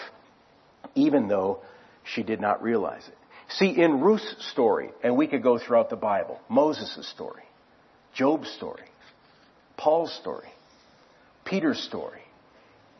even 0.95 1.27
though 1.27 1.61
she 2.03 2.23
did 2.23 2.39
not 2.39 2.61
realize 2.61 3.07
it. 3.07 3.17
See, 3.49 3.69
in 3.69 4.01
Ruth's 4.01 4.49
story, 4.51 4.89
and 5.03 5.15
we 5.15 5.27
could 5.27 5.43
go 5.43 5.57
throughout 5.57 5.89
the 5.89 5.95
Bible, 5.95 6.39
Moses' 6.49 7.09
story, 7.09 7.43
Job's 8.13 8.49
story, 8.51 8.83
Paul's 9.77 10.13
story, 10.13 10.49
Peter's 11.45 11.79
story, 11.79 12.21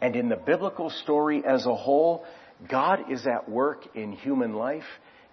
and 0.02 0.16
in 0.16 0.30
the 0.30 0.36
biblical 0.36 0.90
story 0.90 1.44
as 1.46 1.66
a 1.66 1.76
whole, 1.76 2.24
God 2.70 3.12
is 3.12 3.28
at 3.28 3.50
work 3.50 3.96
in 3.96 4.14
human 4.14 4.54
life 4.54 4.86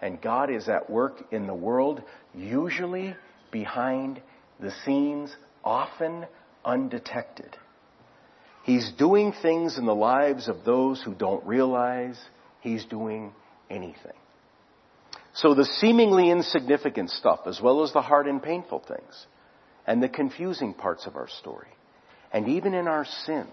and 0.03 0.21
God 0.21 0.51
is 0.51 0.69
at 0.69 0.91
work 0.91 1.15
in 1.31 1.47
the 1.47 1.55
world, 1.55 2.03
usually 2.35 3.15
behind 3.51 4.21
the 4.61 4.73
scenes, 4.85 5.35
often 5.65 6.27
undetected. 6.65 7.57
He's 8.65 8.91
doing 8.93 9.33
things 9.43 9.79
in 9.79 9.87
the 9.87 9.95
lives 9.95 10.49
of 10.49 10.65
those 10.65 11.03
who 11.03 11.15
don't 11.15 11.45
realize 11.47 12.19
he's 12.65 12.85
doing 12.87 13.33
anything. 13.71 14.17
So 15.35 15.55
the 15.55 15.65
seemingly 15.65 16.31
insignificant 16.31 17.11
stuff, 17.11 17.41
as 17.47 17.61
well 17.61 17.85
as 17.85 17.93
the 17.93 18.03
hard 18.03 18.27
and 18.27 18.43
painful 18.43 18.81
things, 18.81 19.27
and 19.87 20.03
the 20.03 20.09
confusing 20.09 20.75
parts 20.75 21.07
of 21.07 21.15
our 21.15 21.29
story, 21.29 21.69
and 22.33 22.49
even 22.49 22.73
in 22.75 22.89
our 22.89 23.05
sins, 23.05 23.49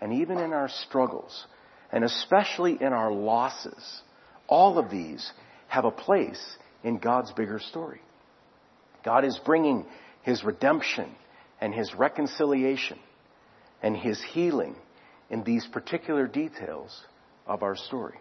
and 0.00 0.14
even 0.14 0.38
in 0.38 0.52
our 0.52 0.68
struggles, 0.68 1.46
and 1.92 2.02
especially 2.02 2.78
in 2.80 2.92
our 2.92 3.12
losses, 3.12 4.02
all 4.48 4.78
of 4.78 4.90
these 4.90 5.30
have 5.68 5.84
a 5.84 5.90
place 5.90 6.42
in 6.82 6.98
God's 6.98 7.32
bigger 7.32 7.58
story. 7.58 8.00
God 9.04 9.24
is 9.24 9.38
bringing 9.44 9.84
His 10.22 10.42
redemption 10.42 11.10
and 11.60 11.74
His 11.74 11.94
reconciliation 11.94 12.98
and 13.82 13.96
His 13.96 14.22
healing 14.32 14.76
in 15.28 15.44
these 15.44 15.66
particular 15.66 16.26
details 16.26 17.04
of 17.46 17.62
our 17.62 17.76
story. 17.76 18.18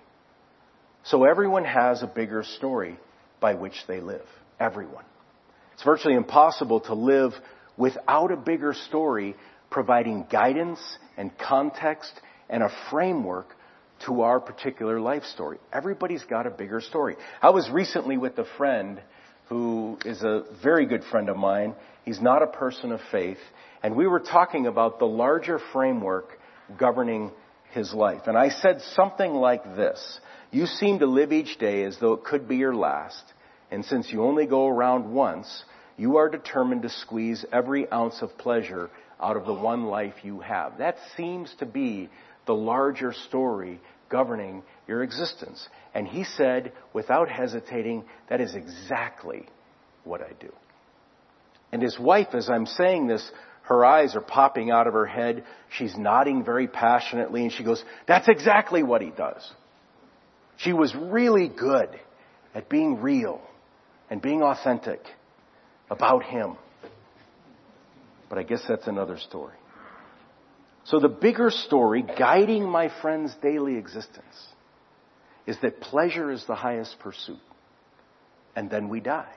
So 1.10 1.24
everyone 1.24 1.66
has 1.66 2.04
a 2.04 2.08
bigger 2.08 2.44
story 2.44 3.00
by 3.40 3.56
which 3.56 3.74
they 3.88 4.00
live. 4.00 4.26
Everyone. 4.60 5.06
It's 5.74 5.82
virtually 5.82 6.14
impossible 6.14 6.82
to 6.82 6.94
live 6.94 7.32
without 7.78 8.32
a 8.32 8.38
bigger 8.38 8.76
story 8.76 9.36
providing 9.72 10.28
guidance 10.32 10.80
and 11.18 11.32
context 11.40 12.12
and 12.48 12.62
a 12.62 12.70
framework 12.92 13.48
to 14.06 14.22
our 14.22 14.40
particular 14.40 15.00
life 15.00 15.24
story. 15.24 15.58
Everybody's 15.74 16.24
got 16.26 16.46
a 16.46 16.52
bigger 16.52 16.80
story. 16.80 17.16
I 17.42 17.50
was 17.50 17.68
recently 17.72 18.18
with 18.18 18.38
a 18.38 18.46
friend 18.58 19.02
who 19.48 19.98
is 20.06 20.22
a 20.22 20.44
very 20.62 20.86
good 20.86 21.04
friend 21.06 21.30
of 21.30 21.38
mine. 21.38 21.74
He's 22.06 22.22
not 22.22 22.44
a 22.44 22.48
person 22.48 22.92
of 22.92 23.00
faith. 23.12 23.40
And 23.82 23.96
we 23.96 24.06
were 24.06 24.20
talking 24.20 24.68
about 24.68 25.00
the 25.00 25.06
larger 25.06 25.60
framework 25.74 26.38
governing 26.78 27.32
his 27.72 27.96
life. 27.96 28.22
And 28.28 28.38
I 28.38 28.50
said 28.50 28.82
something 28.96 29.34
like 29.34 29.64
this. 29.76 30.20
You 30.52 30.66
seem 30.66 31.00
to 31.00 31.06
live 31.06 31.32
each 31.32 31.60
day 31.60 31.84
as 31.84 31.98
though 32.00 32.14
it 32.14 32.24
could 32.24 32.48
be 32.48 32.58
your 32.58 32.76
last. 32.76 33.24
And 33.72 33.86
since 33.86 34.12
you 34.12 34.24
only 34.24 34.48
go 34.48 34.68
around 34.68 35.14
once, 35.14 35.64
you 35.98 36.18
are 36.18 36.30
determined 36.30 36.82
to 36.84 36.90
squeeze 36.90 37.46
every 37.52 37.92
ounce 37.92 38.22
of 38.22 38.38
pleasure 38.38 38.90
out 39.22 39.38
of 39.38 39.46
the 39.46 39.54
one 39.54 39.86
life 39.86 40.16
you 40.24 40.40
have. 40.40 40.78
That 40.80 40.98
seems 41.16 41.54
to 41.60 41.66
be 41.66 42.10
the 42.48 42.56
larger 42.56 43.14
story 43.14 43.80
governing 44.10 44.64
your 44.88 45.04
existence. 45.04 45.68
And 45.94 46.08
he 46.08 46.24
said, 46.24 46.72
without 46.94 47.30
hesitating, 47.30 48.06
that 48.30 48.42
is 48.42 48.56
exactly 48.56 49.46
what 50.04 50.22
I 50.22 50.32
do. 50.40 50.52
And 51.72 51.82
his 51.82 52.00
wife, 52.00 52.30
as 52.34 52.50
I'm 52.50 52.66
saying 52.66 53.06
this, 53.06 53.30
her 53.64 53.86
eyes 53.86 54.16
are 54.16 54.22
popping 54.22 54.72
out 54.72 54.88
of 54.88 54.94
her 54.94 55.06
head. 55.06 55.44
She's 55.70 55.96
nodding 55.96 56.44
very 56.44 56.68
passionately 56.68 57.44
and 57.44 57.52
she 57.52 57.64
goes, 57.64 57.84
that's 58.08 58.28
exactly 58.28 58.82
what 58.82 59.04
he 59.04 59.12
does. 59.12 59.48
She 60.60 60.74
was 60.74 60.94
really 60.94 61.48
good 61.48 61.90
at 62.54 62.68
being 62.68 63.02
real 63.02 63.42
and 64.10 64.22
being 64.22 64.42
authentic 64.44 65.02
about 65.90 66.24
him. 66.24 66.58
But 68.28 68.40
I 68.40 68.44
guess 68.44 68.62
that's 68.68 68.88
another 68.88 69.18
story. 69.18 69.56
So 70.84 71.00
the 71.00 71.08
bigger 71.08 71.50
story 71.50 72.02
guiding 72.04 72.68
my 72.68 72.92
friend's 73.02 73.34
daily 73.36 73.78
existence 73.78 74.48
is 75.48 75.58
that 75.62 75.80
pleasure 75.80 76.30
is 76.30 76.44
the 76.46 76.56
highest 76.56 77.00
pursuit. 77.00 77.40
And 78.56 78.70
then 78.70 78.90
we 78.90 79.00
die. 79.00 79.34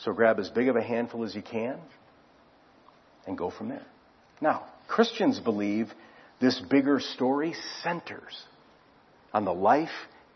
So 0.00 0.12
grab 0.12 0.40
as 0.40 0.48
big 0.48 0.68
of 0.68 0.76
a 0.76 0.82
handful 0.82 1.24
as 1.24 1.36
you 1.36 1.42
can 1.42 1.78
and 3.28 3.38
go 3.38 3.50
from 3.50 3.68
there. 3.68 3.86
Now, 4.40 4.66
Christians 4.88 5.38
believe 5.38 5.92
this 6.40 6.60
bigger 6.68 6.98
story 6.98 7.54
centers 7.82 8.42
on 9.32 9.44
the 9.44 9.54
life, 9.54 9.88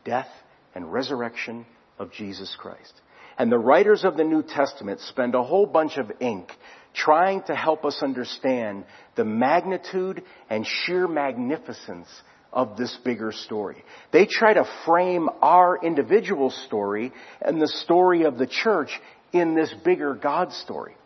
death, 0.04 0.28
and 0.74 0.92
resurrection 0.92 1.66
of 1.98 2.12
Jesus 2.12 2.54
Christ. 2.58 2.92
And 3.38 3.52
the 3.52 3.58
writers 3.58 4.04
of 4.04 4.16
the 4.16 4.24
New 4.24 4.42
Testament 4.42 5.00
spend 5.00 5.34
a 5.34 5.42
whole 5.42 5.66
bunch 5.66 5.98
of 5.98 6.10
ink 6.20 6.50
trying 6.94 7.42
to 7.42 7.54
help 7.54 7.84
us 7.84 8.02
understand 8.02 8.84
the 9.14 9.24
magnitude 9.24 10.22
and 10.48 10.66
sheer 10.66 11.06
magnificence 11.06 12.08
of 12.52 12.78
this 12.78 12.96
bigger 13.04 13.32
story. 13.32 13.84
They 14.12 14.24
try 14.24 14.54
to 14.54 14.66
frame 14.86 15.28
our 15.42 15.78
individual 15.82 16.50
story 16.50 17.12
and 17.42 17.60
the 17.60 17.68
story 17.68 18.22
of 18.22 18.38
the 18.38 18.46
church 18.46 18.90
in 19.32 19.54
this 19.54 19.72
bigger 19.84 20.14
God 20.14 20.52
story. 20.52 20.96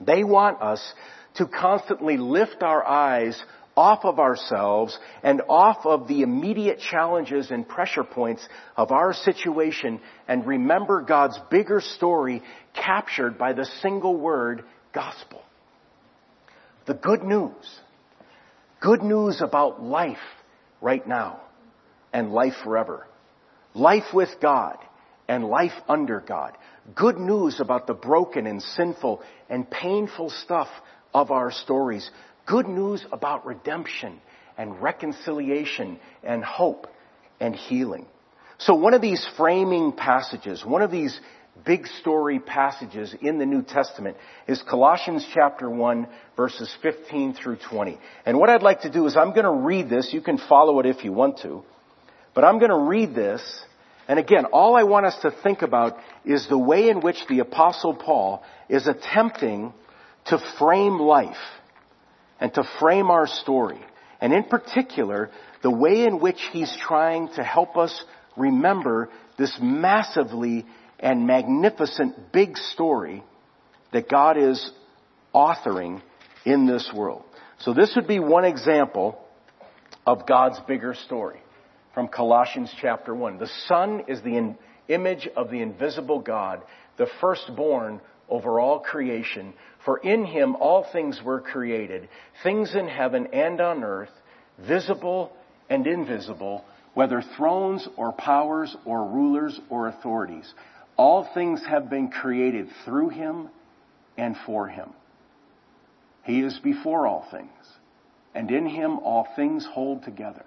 They 0.00 0.24
want 0.24 0.62
us 0.62 0.82
to 1.34 1.46
constantly 1.46 2.16
lift 2.16 2.62
our 2.62 2.84
eyes 2.84 3.40
off 3.80 4.04
of 4.04 4.18
ourselves 4.18 4.98
and 5.22 5.40
off 5.48 5.86
of 5.86 6.06
the 6.06 6.20
immediate 6.20 6.78
challenges 6.80 7.50
and 7.50 7.66
pressure 7.66 8.04
points 8.04 8.46
of 8.76 8.92
our 8.92 9.14
situation 9.14 9.98
and 10.28 10.46
remember 10.46 11.00
God's 11.00 11.40
bigger 11.50 11.80
story 11.80 12.42
captured 12.74 13.38
by 13.38 13.54
the 13.54 13.64
single 13.80 14.14
word 14.18 14.64
gospel. 14.92 15.40
The 16.86 16.92
good 16.92 17.22
news. 17.22 17.80
Good 18.82 19.02
news 19.02 19.40
about 19.40 19.82
life 19.82 20.18
right 20.82 21.06
now 21.08 21.40
and 22.12 22.34
life 22.34 22.56
forever. 22.62 23.06
Life 23.72 24.12
with 24.12 24.28
God 24.42 24.76
and 25.26 25.46
life 25.46 25.72
under 25.88 26.20
God. 26.20 26.54
Good 26.94 27.16
news 27.16 27.60
about 27.60 27.86
the 27.86 27.94
broken 27.94 28.46
and 28.46 28.60
sinful 28.60 29.22
and 29.48 29.70
painful 29.70 30.28
stuff 30.28 30.68
of 31.14 31.30
our 31.30 31.50
stories. 31.50 32.08
Good 32.50 32.66
news 32.66 33.06
about 33.12 33.46
redemption 33.46 34.20
and 34.58 34.82
reconciliation 34.82 36.00
and 36.24 36.42
hope 36.42 36.88
and 37.38 37.54
healing. 37.54 38.06
So 38.58 38.74
one 38.74 38.92
of 38.92 39.00
these 39.00 39.24
framing 39.36 39.92
passages, 39.92 40.64
one 40.64 40.82
of 40.82 40.90
these 40.90 41.16
big 41.64 41.86
story 41.86 42.40
passages 42.40 43.14
in 43.22 43.38
the 43.38 43.46
New 43.46 43.62
Testament 43.62 44.16
is 44.48 44.60
Colossians 44.68 45.24
chapter 45.32 45.70
1 45.70 46.08
verses 46.36 46.74
15 46.82 47.34
through 47.34 47.58
20. 47.70 48.00
And 48.26 48.36
what 48.36 48.50
I'd 48.50 48.64
like 48.64 48.80
to 48.80 48.90
do 48.90 49.06
is 49.06 49.16
I'm 49.16 49.30
going 49.30 49.44
to 49.44 49.52
read 49.52 49.88
this. 49.88 50.12
You 50.12 50.20
can 50.20 50.36
follow 50.36 50.80
it 50.80 50.86
if 50.86 51.04
you 51.04 51.12
want 51.12 51.38
to. 51.42 51.62
But 52.34 52.44
I'm 52.44 52.58
going 52.58 52.72
to 52.72 52.88
read 52.88 53.14
this. 53.14 53.42
And 54.08 54.18
again, 54.18 54.46
all 54.46 54.74
I 54.74 54.82
want 54.82 55.06
us 55.06 55.16
to 55.22 55.30
think 55.44 55.62
about 55.62 55.98
is 56.24 56.48
the 56.48 56.58
way 56.58 56.88
in 56.88 57.00
which 57.00 57.18
the 57.28 57.38
apostle 57.38 57.94
Paul 57.94 58.42
is 58.68 58.88
attempting 58.88 59.72
to 60.26 60.38
frame 60.58 60.98
life 60.98 61.36
and 62.40 62.52
to 62.54 62.64
frame 62.80 63.10
our 63.10 63.26
story. 63.26 63.80
And 64.20 64.32
in 64.32 64.44
particular, 64.44 65.30
the 65.62 65.70
way 65.70 66.04
in 66.04 66.20
which 66.20 66.40
he's 66.52 66.74
trying 66.80 67.28
to 67.36 67.44
help 67.44 67.76
us 67.76 68.04
remember 68.36 69.10
this 69.38 69.56
massively 69.60 70.66
and 70.98 71.26
magnificent 71.26 72.32
big 72.32 72.56
story 72.56 73.22
that 73.92 74.08
God 74.08 74.36
is 74.36 74.70
authoring 75.34 76.02
in 76.44 76.66
this 76.66 76.90
world. 76.94 77.24
So 77.58 77.74
this 77.74 77.92
would 77.96 78.08
be 78.08 78.18
one 78.18 78.44
example 78.44 79.18
of 80.06 80.26
God's 80.26 80.58
bigger 80.66 80.94
story 80.94 81.40
from 81.94 82.08
Colossians 82.08 82.72
chapter 82.80 83.14
1. 83.14 83.38
The 83.38 83.50
Son 83.66 84.04
is 84.08 84.22
the 84.22 84.36
in- 84.36 84.56
image 84.88 85.28
of 85.36 85.50
the 85.50 85.60
invisible 85.60 86.20
God, 86.20 86.62
the 86.96 87.06
firstborn 87.20 88.00
over 88.30 88.60
all 88.60 88.78
creation. 88.80 89.52
For 89.84 89.98
in 89.98 90.24
him 90.24 90.56
all 90.56 90.86
things 90.92 91.20
were 91.22 91.40
created, 91.40 92.08
things 92.42 92.74
in 92.74 92.88
heaven 92.88 93.28
and 93.32 93.60
on 93.60 93.82
earth, 93.84 94.10
visible 94.58 95.32
and 95.68 95.86
invisible, 95.86 96.64
whether 96.94 97.22
thrones 97.36 97.86
or 97.96 98.12
powers 98.12 98.76
or 98.84 99.04
rulers 99.06 99.58
or 99.68 99.88
authorities. 99.88 100.52
All 100.96 101.28
things 101.34 101.62
have 101.66 101.88
been 101.88 102.10
created 102.10 102.68
through 102.84 103.10
him 103.10 103.48
and 104.16 104.36
for 104.44 104.68
him. 104.68 104.90
He 106.24 106.40
is 106.40 106.58
before 106.58 107.06
all 107.06 107.26
things, 107.30 107.48
and 108.34 108.50
in 108.50 108.66
him 108.66 108.98
all 108.98 109.26
things 109.34 109.66
hold 109.72 110.04
together. 110.04 110.44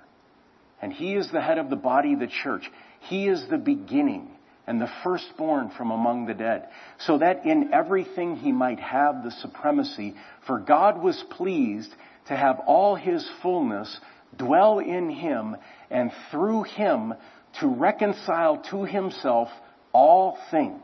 And 0.82 0.93
he 0.93 1.15
is 1.15 1.32
the 1.32 1.41
head 1.41 1.58
of 1.58 1.69
the 1.69 1.76
body, 1.76 2.13
the 2.15 2.28
church. 2.28 2.69
He 3.00 3.28
is 3.28 3.48
the 3.50 3.58
beginning 3.58 4.33
and 4.65 4.80
the 4.80 4.89
firstborn 5.04 5.69
from 5.78 5.91
among 5.91 6.26
the 6.26 6.34
dead, 6.34 6.67
so 6.99 7.17
that 7.17 7.45
in 7.45 7.73
everything 7.73 8.38
he 8.38 8.52
might 8.52 8.80
have 8.80 9.23
the 9.23 9.32
supremacy. 9.32 10.15
For 10.47 10.60
God 10.60 11.02
was 11.02 11.21
pleased 11.32 11.93
to 12.28 12.36
have 12.36 12.60
all 12.65 12.95
his 12.95 13.30
fullness 13.41 13.99
dwell 14.38 14.80
in 14.80 15.10
him, 15.10 15.58
and 15.91 16.12
through 16.32 16.63
him 16.63 17.13
to 17.60 17.67
reconcile 17.67 18.63
to 18.71 18.84
himself 18.84 19.49
all 19.91 20.38
things, 20.49 20.82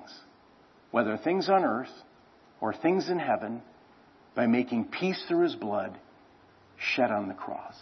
whether 0.92 1.18
things 1.18 1.50
on 1.50 1.64
earth 1.64 1.90
or 2.62 2.74
things 2.74 3.10
in 3.10 3.18
heaven, 3.18 3.62
by 4.36 4.46
making 4.46 4.86
peace 4.86 5.24
through 5.28 5.44
his 5.44 5.56
blood 5.56 5.98
shed 6.78 7.12
on 7.12 7.28
the 7.28 7.34
cross. 7.34 7.76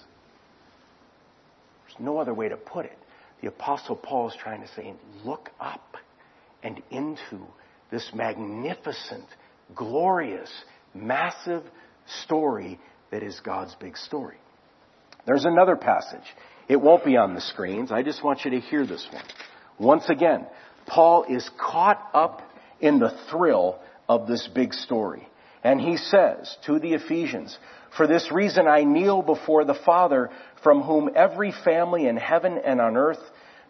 There's 1.88 2.00
no 2.00 2.18
other 2.20 2.34
way 2.34 2.50
to 2.50 2.58
put 2.58 2.86
it. 2.86 2.98
The 3.42 3.50
Apostle 3.50 3.96
Paul 3.96 4.30
is 4.30 4.36
trying 4.36 4.62
to 4.62 4.68
say, 4.70 4.94
look 5.24 5.52
up 5.60 5.87
and 6.64 6.82
into 6.90 7.46
this 7.92 8.12
magnificent, 8.14 9.26
glorious, 9.76 10.52
massive 10.94 11.64
story 12.24 12.80
that 13.12 13.24
is 13.24 13.40
God's 13.42 13.76
big 13.76 13.98
story. 13.98 14.38
There's 15.26 15.46
another 15.46 15.76
passage. 15.76 16.24
It 16.68 16.82
won't 16.82 17.06
be 17.06 17.18
on 17.18 17.34
the 17.34 17.42
screens. 17.42 17.92
I 17.92 18.04
just 18.04 18.24
want 18.24 18.46
you 18.46 18.52
to 18.52 18.60
hear 18.60 18.86
this 18.86 19.08
one. 19.12 19.24
Once 19.80 20.10
again, 20.10 20.46
Paul 20.86 21.26
is 21.30 21.50
caught 21.60 22.10
up 22.14 22.42
in 22.80 23.00
the 23.00 23.18
thrill 23.30 23.80
of 24.08 24.28
this 24.28 24.48
big 24.54 24.74
story. 24.74 25.28
And 25.64 25.82
he 25.82 25.98
says 25.98 26.56
to 26.66 26.80
the 26.80 26.94
Ephesians, 26.94 27.58
For 27.96 28.08
this 28.08 28.32
reason 28.32 28.68
I 28.68 28.84
kneel 28.84 29.22
before 29.22 29.66
the 29.66 29.78
Father, 29.86 30.30
from 30.64 30.82
whom 30.82 31.10
every 31.16 31.54
family 31.66 32.08
in 32.08 32.16
heaven 32.16 32.60
and 32.64 32.80
on 32.80 32.96
earth 32.96 33.20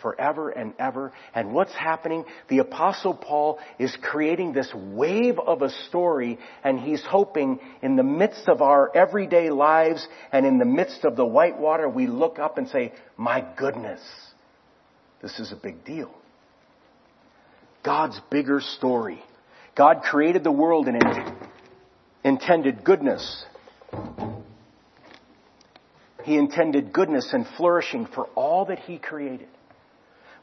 forever 0.00 0.50
and 0.50 0.74
ever. 0.78 1.12
And 1.34 1.52
what's 1.52 1.72
happening? 1.72 2.24
The 2.48 2.58
apostle 2.58 3.14
Paul 3.14 3.58
is 3.78 3.96
creating 4.02 4.52
this 4.52 4.72
wave 4.74 5.38
of 5.38 5.62
a 5.62 5.70
story 5.88 6.38
and 6.62 6.78
he's 6.78 7.02
hoping 7.02 7.60
in 7.82 7.96
the 7.96 8.02
midst 8.02 8.48
of 8.48 8.62
our 8.62 8.94
everyday 8.94 9.50
lives 9.50 10.06
and 10.32 10.44
in 10.44 10.58
the 10.58 10.64
midst 10.64 11.04
of 11.04 11.16
the 11.16 11.24
white 11.24 11.58
water, 11.58 11.88
we 11.88 12.06
look 12.06 12.38
up 12.38 12.58
and 12.58 12.68
say, 12.68 12.92
my 13.16 13.44
goodness, 13.56 14.00
this 15.22 15.38
is 15.38 15.52
a 15.52 15.56
big 15.56 15.84
deal. 15.84 16.14
God's 17.82 18.20
bigger 18.30 18.60
story. 18.60 19.22
God 19.76 20.02
created 20.02 20.44
the 20.44 20.52
world 20.52 20.88
and 20.88 21.02
intended 22.22 22.84
goodness. 22.84 23.44
He 26.24 26.36
intended 26.36 26.92
goodness 26.92 27.30
and 27.32 27.46
flourishing 27.56 28.06
for 28.06 28.26
all 28.34 28.66
that 28.66 28.78
He 28.78 28.98
created. 28.98 29.48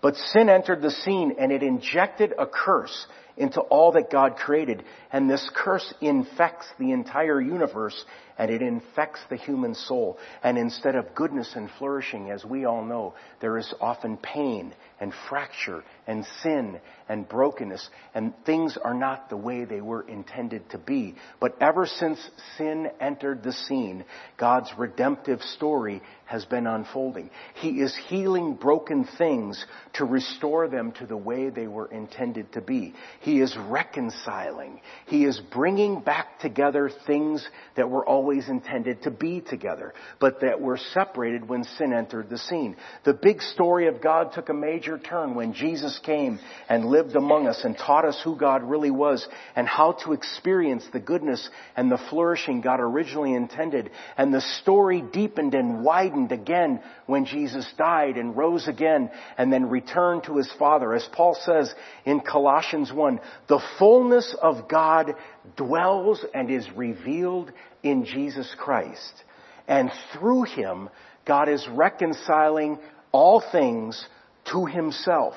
But 0.01 0.15
sin 0.15 0.49
entered 0.49 0.81
the 0.81 0.91
scene 0.91 1.35
and 1.39 1.51
it 1.51 1.63
injected 1.63 2.33
a 2.37 2.47
curse 2.47 3.05
into 3.37 3.61
all 3.61 3.93
that 3.93 4.11
God 4.11 4.35
created. 4.35 4.83
And 5.11 5.29
this 5.29 5.49
curse 5.53 5.93
infects 6.01 6.67
the 6.79 6.91
entire 6.91 7.41
universe 7.41 8.05
and 8.41 8.49
it 8.49 8.63
infects 8.63 9.19
the 9.29 9.35
human 9.35 9.75
soul. 9.75 10.17
And 10.43 10.57
instead 10.57 10.95
of 10.95 11.13
goodness 11.13 11.53
and 11.55 11.69
flourishing, 11.77 12.31
as 12.31 12.43
we 12.43 12.65
all 12.65 12.83
know, 12.83 13.13
there 13.39 13.57
is 13.59 13.71
often 13.79 14.17
pain 14.17 14.73
and 14.99 15.13
fracture 15.29 15.83
and 16.07 16.25
sin 16.41 16.79
and 17.07 17.29
brokenness. 17.29 17.87
And 18.15 18.33
things 18.43 18.77
are 18.83 18.95
not 18.95 19.29
the 19.29 19.37
way 19.37 19.65
they 19.65 19.81
were 19.81 20.01
intended 20.07 20.71
to 20.71 20.79
be. 20.79 21.15
But 21.39 21.61
ever 21.61 21.85
since 21.85 22.19
sin 22.57 22.89
entered 22.99 23.43
the 23.43 23.53
scene, 23.53 24.05
God's 24.37 24.71
redemptive 24.75 25.41
story 25.41 26.01
has 26.25 26.43
been 26.45 26.65
unfolding. 26.65 27.29
He 27.55 27.81
is 27.81 27.95
healing 28.07 28.55
broken 28.55 29.07
things 29.17 29.63
to 29.93 30.05
restore 30.05 30.67
them 30.67 30.93
to 30.93 31.05
the 31.05 31.17
way 31.17 31.49
they 31.49 31.67
were 31.67 31.91
intended 31.91 32.53
to 32.53 32.61
be. 32.61 32.95
He 33.21 33.39
is 33.39 33.55
reconciling. 33.55 34.81
He 35.05 35.25
is 35.25 35.39
bringing 35.51 36.01
back 36.01 36.39
together 36.39 36.89
things 37.05 37.47
that 37.75 37.87
were 37.87 38.03
always 38.03 38.49
intended 38.49 39.03
to 39.03 39.11
be 39.11 39.41
together, 39.41 39.93
but 40.19 40.41
that 40.41 40.59
were 40.59 40.77
separated 40.77 41.47
when 41.47 41.63
sin 41.63 41.93
entered 41.93 42.31
the 42.31 42.39
scene. 42.39 42.75
The 43.03 43.13
big 43.13 43.43
story 43.43 43.87
of 43.87 44.01
God 44.01 44.33
took 44.33 44.49
a 44.49 44.55
major 44.55 44.97
turn 44.97 45.35
when 45.35 45.53
Jesus 45.53 45.99
came 46.03 46.39
and 46.67 46.85
lived 46.85 47.15
among 47.15 47.47
us 47.47 47.61
and 47.63 47.77
taught 47.77 48.05
us 48.05 48.19
who 48.23 48.35
God 48.35 48.63
really 48.63 48.89
was 48.89 49.27
and 49.55 49.67
how 49.67 49.91
to 50.03 50.13
experience 50.13 50.83
the 50.91 50.99
goodness 50.99 51.47
and 51.75 51.91
the 51.91 52.01
flourishing 52.09 52.61
God 52.61 52.79
originally 52.79 53.35
intended. 53.35 53.91
And 54.17 54.33
the 54.33 54.41
story 54.61 55.03
deepened 55.13 55.53
and 55.53 55.83
widened 55.83 56.31
again 56.31 56.81
when 57.05 57.25
Jesus 57.25 57.71
died 57.77 58.17
and 58.17 58.35
rose 58.35 58.67
again 58.67 59.11
and 59.37 59.53
then 59.53 59.69
returned 59.69 60.23
to 60.23 60.37
his 60.37 60.51
Father. 60.57 60.95
As 60.95 61.07
Paul 61.11 61.37
says 61.45 61.71
in 62.05 62.21
Colossians 62.21 62.91
1, 62.91 63.10
the 63.47 63.61
fullness 63.77 64.35
of 64.41 64.67
God 64.67 65.13
dwells 65.55 66.23
and 66.33 66.49
is 66.49 66.67
revealed 66.75 67.51
in 67.83 68.05
Jesus 68.05 68.53
Christ. 68.57 69.23
And 69.67 69.91
through 70.13 70.43
him, 70.43 70.89
God 71.25 71.49
is 71.49 71.67
reconciling 71.69 72.79
all 73.11 73.43
things 73.51 74.05
to 74.51 74.65
himself, 74.65 75.33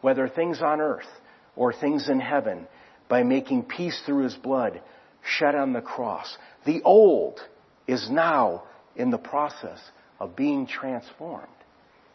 whether 0.00 0.28
things 0.28 0.60
on 0.62 0.80
earth 0.80 1.08
or 1.56 1.72
things 1.72 2.08
in 2.08 2.20
heaven, 2.20 2.66
by 3.08 3.22
making 3.22 3.64
peace 3.64 4.00
through 4.04 4.24
his 4.24 4.34
blood 4.34 4.80
shed 5.22 5.54
on 5.54 5.72
the 5.72 5.80
cross. 5.80 6.36
The 6.66 6.82
old 6.82 7.40
is 7.86 8.08
now 8.10 8.64
in 8.96 9.10
the 9.10 9.18
process 9.18 9.80
of 10.20 10.36
being 10.36 10.66
transformed 10.66 11.46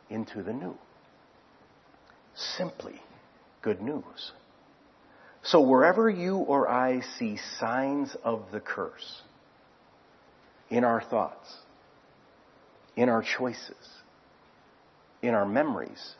into 0.10 0.44
the 0.44 0.54
new. 0.54 0.78
Simply 2.36 3.02
good 3.62 3.82
news. 3.82 4.32
So 5.44 5.62
wherever 5.62 6.10
you 6.10 6.38
or 6.38 6.70
I 6.70 7.02
see 7.20 7.38
signs 7.60 8.16
of 8.24 8.46
the 8.52 8.62
curse, 8.62 9.22
in 10.70 10.84
our 10.86 11.02
thoughts, 11.02 11.54
in 12.96 13.10
our 13.10 13.24
choices, 13.38 13.90
in 15.22 15.34
our 15.34 15.46
memories, 15.46 16.16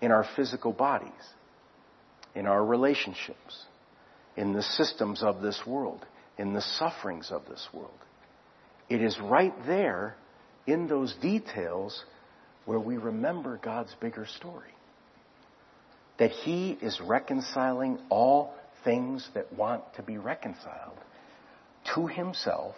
in 0.00 0.12
our 0.12 0.26
physical 0.36 0.72
bodies, 0.72 1.10
in 2.34 2.46
our 2.46 2.64
relationships, 2.64 3.64
in 4.36 4.52
the 4.52 4.62
systems 4.62 5.22
of 5.22 5.42
this 5.42 5.60
world, 5.66 6.06
in 6.38 6.52
the 6.52 6.60
sufferings 6.60 7.30
of 7.30 7.42
this 7.48 7.68
world. 7.72 7.90
It 8.88 9.02
is 9.02 9.18
right 9.20 9.54
there 9.66 10.16
in 10.66 10.86
those 10.86 11.14
details 11.20 12.04
where 12.66 12.80
we 12.80 12.96
remember 12.98 13.58
God's 13.62 13.94
bigger 14.00 14.26
story 14.26 14.70
that 16.18 16.30
he 16.30 16.78
is 16.80 17.00
reconciling 17.00 17.98
all 18.08 18.54
things 18.84 19.28
that 19.34 19.52
want 19.52 19.82
to 19.94 20.02
be 20.02 20.18
reconciled 20.18 20.98
to 21.94 22.06
himself 22.06 22.76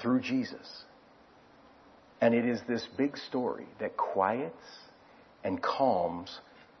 through 0.00 0.20
Jesus. 0.20 0.84
And 2.20 2.34
it 2.34 2.46
is 2.46 2.60
this 2.68 2.86
big 2.96 3.16
story 3.16 3.66
that 3.80 3.96
quiets 3.96 4.54
and 5.42 5.60
calms 5.60 6.38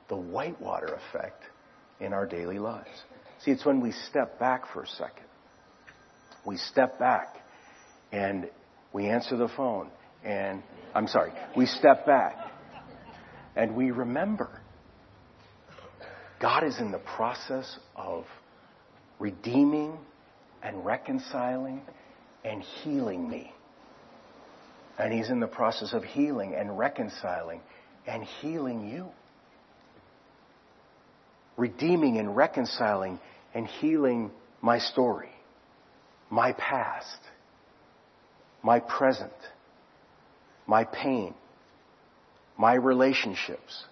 the 0.08 0.16
whitewater 0.16 0.98
effect 1.10 1.42
in 2.00 2.12
our 2.12 2.26
daily 2.26 2.58
lives. 2.58 2.88
See, 3.40 3.50
it's 3.50 3.64
when 3.64 3.80
we 3.80 3.92
step 3.92 4.38
back 4.38 4.72
for 4.72 4.82
a 4.82 4.86
second. 4.86 5.26
We 6.44 6.56
step 6.56 6.98
back 6.98 7.36
and 8.12 8.48
we 8.92 9.08
answer 9.08 9.36
the 9.36 9.48
phone 9.48 9.90
and, 10.24 10.62
I'm 10.94 11.08
sorry, 11.08 11.32
we 11.56 11.66
step 11.66 12.06
back 12.06 12.36
and 13.56 13.74
we 13.74 13.90
remember 13.90 14.61
God 16.42 16.64
is 16.64 16.80
in 16.80 16.90
the 16.90 16.98
process 16.98 17.78
of 17.94 18.24
redeeming 19.20 19.96
and 20.60 20.84
reconciling 20.84 21.82
and 22.44 22.60
healing 22.60 23.30
me. 23.30 23.54
And 24.98 25.12
He's 25.12 25.30
in 25.30 25.38
the 25.38 25.46
process 25.46 25.92
of 25.92 26.02
healing 26.02 26.56
and 26.56 26.76
reconciling 26.76 27.60
and 28.08 28.24
healing 28.24 28.90
you. 28.90 29.06
Redeeming 31.56 32.18
and 32.18 32.36
reconciling 32.36 33.20
and 33.54 33.68
healing 33.68 34.32
my 34.60 34.80
story, 34.80 35.30
my 36.28 36.52
past, 36.54 37.18
my 38.64 38.80
present, 38.80 39.30
my 40.66 40.82
pain, 40.82 41.34
my 42.58 42.74
relationships, 42.74 43.84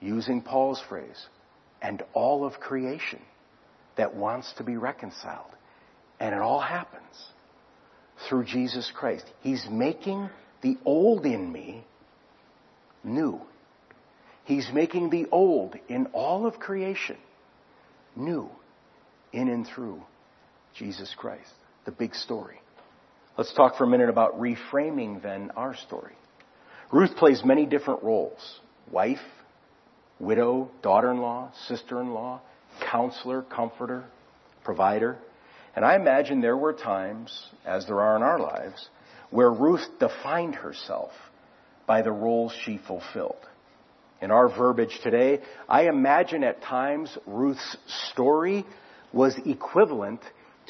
using 0.00 0.42
Paul's 0.42 0.80
phrase, 0.88 1.26
and 1.80 2.02
all 2.12 2.44
of 2.44 2.54
creation 2.60 3.20
that 3.96 4.14
wants 4.14 4.52
to 4.58 4.64
be 4.64 4.76
reconciled. 4.76 5.50
And 6.20 6.34
it 6.34 6.40
all 6.40 6.60
happens 6.60 7.04
through 8.28 8.44
Jesus 8.44 8.90
Christ. 8.94 9.24
He's 9.40 9.66
making 9.70 10.30
the 10.62 10.76
old 10.84 11.24
in 11.24 11.52
me 11.52 11.84
new. 13.04 13.40
He's 14.44 14.68
making 14.72 15.10
the 15.10 15.26
old 15.30 15.76
in 15.88 16.06
all 16.06 16.46
of 16.46 16.58
creation 16.58 17.16
new 18.16 18.48
in 19.32 19.48
and 19.48 19.66
through 19.66 20.02
Jesus 20.74 21.14
Christ. 21.16 21.52
The 21.84 21.92
big 21.92 22.14
story. 22.14 22.60
Let's 23.36 23.52
talk 23.54 23.76
for 23.76 23.84
a 23.84 23.88
minute 23.88 24.08
about 24.08 24.40
reframing 24.40 25.22
then 25.22 25.52
our 25.56 25.76
story. 25.76 26.14
Ruth 26.92 27.16
plays 27.16 27.42
many 27.44 27.66
different 27.66 28.02
roles. 28.02 28.60
Wife, 28.90 29.18
widow, 30.20 30.70
daughter-in-law, 30.82 31.52
sister-in-law, 31.66 32.40
counselor, 32.90 33.42
comforter, 33.42 34.04
provider. 34.64 35.18
And 35.76 35.84
I 35.84 35.96
imagine 35.96 36.40
there 36.40 36.56
were 36.56 36.72
times, 36.72 37.50
as 37.64 37.86
there 37.86 38.00
are 38.00 38.16
in 38.16 38.22
our 38.22 38.38
lives, 38.38 38.88
where 39.30 39.50
Ruth 39.50 39.86
defined 40.00 40.54
herself 40.54 41.10
by 41.86 42.02
the 42.02 42.12
roles 42.12 42.52
she 42.64 42.78
fulfilled. 42.86 43.36
In 44.20 44.30
our 44.30 44.48
verbiage 44.48 44.98
today, 45.02 45.40
I 45.68 45.88
imagine 45.88 46.42
at 46.42 46.62
times 46.62 47.16
Ruth's 47.26 47.76
story 48.10 48.66
was 49.12 49.38
equivalent 49.46 50.20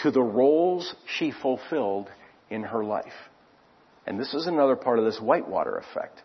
to 0.03 0.11
the 0.11 0.23
roles 0.23 0.95
she 1.19 1.33
fulfilled 1.33 2.09
in 2.51 2.63
her 2.63 2.85
life. 2.85 3.07
And 4.07 4.19
this 4.19 4.33
is 4.35 4.47
another 4.47 4.77
part 4.77 4.99
of 4.99 5.05
this 5.05 5.19
whitewater 5.21 5.77
effect. 5.77 6.23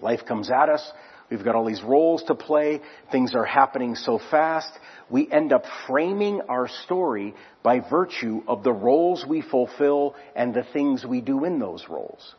Life 0.00 0.20
comes 0.26 0.50
at 0.50 0.68
us. 0.68 0.92
We've 1.30 1.44
got 1.44 1.54
all 1.54 1.64
these 1.64 1.82
roles 1.82 2.22
to 2.24 2.34
play. 2.34 2.80
Things 3.10 3.34
are 3.34 3.44
happening 3.44 3.94
so 3.94 4.20
fast. 4.30 4.70
We 5.10 5.30
end 5.30 5.52
up 5.52 5.64
framing 5.86 6.42
our 6.48 6.68
story 6.84 7.34
by 7.62 7.80
virtue 7.80 8.42
of 8.46 8.62
the 8.62 8.72
roles 8.72 9.24
we 9.28 9.42
fulfill 9.42 10.14
and 10.36 10.54
the 10.54 10.64
things 10.72 11.04
we 11.04 11.20
do 11.20 11.44
in 11.44 11.58
those 11.58 11.86
roles. 11.88 12.34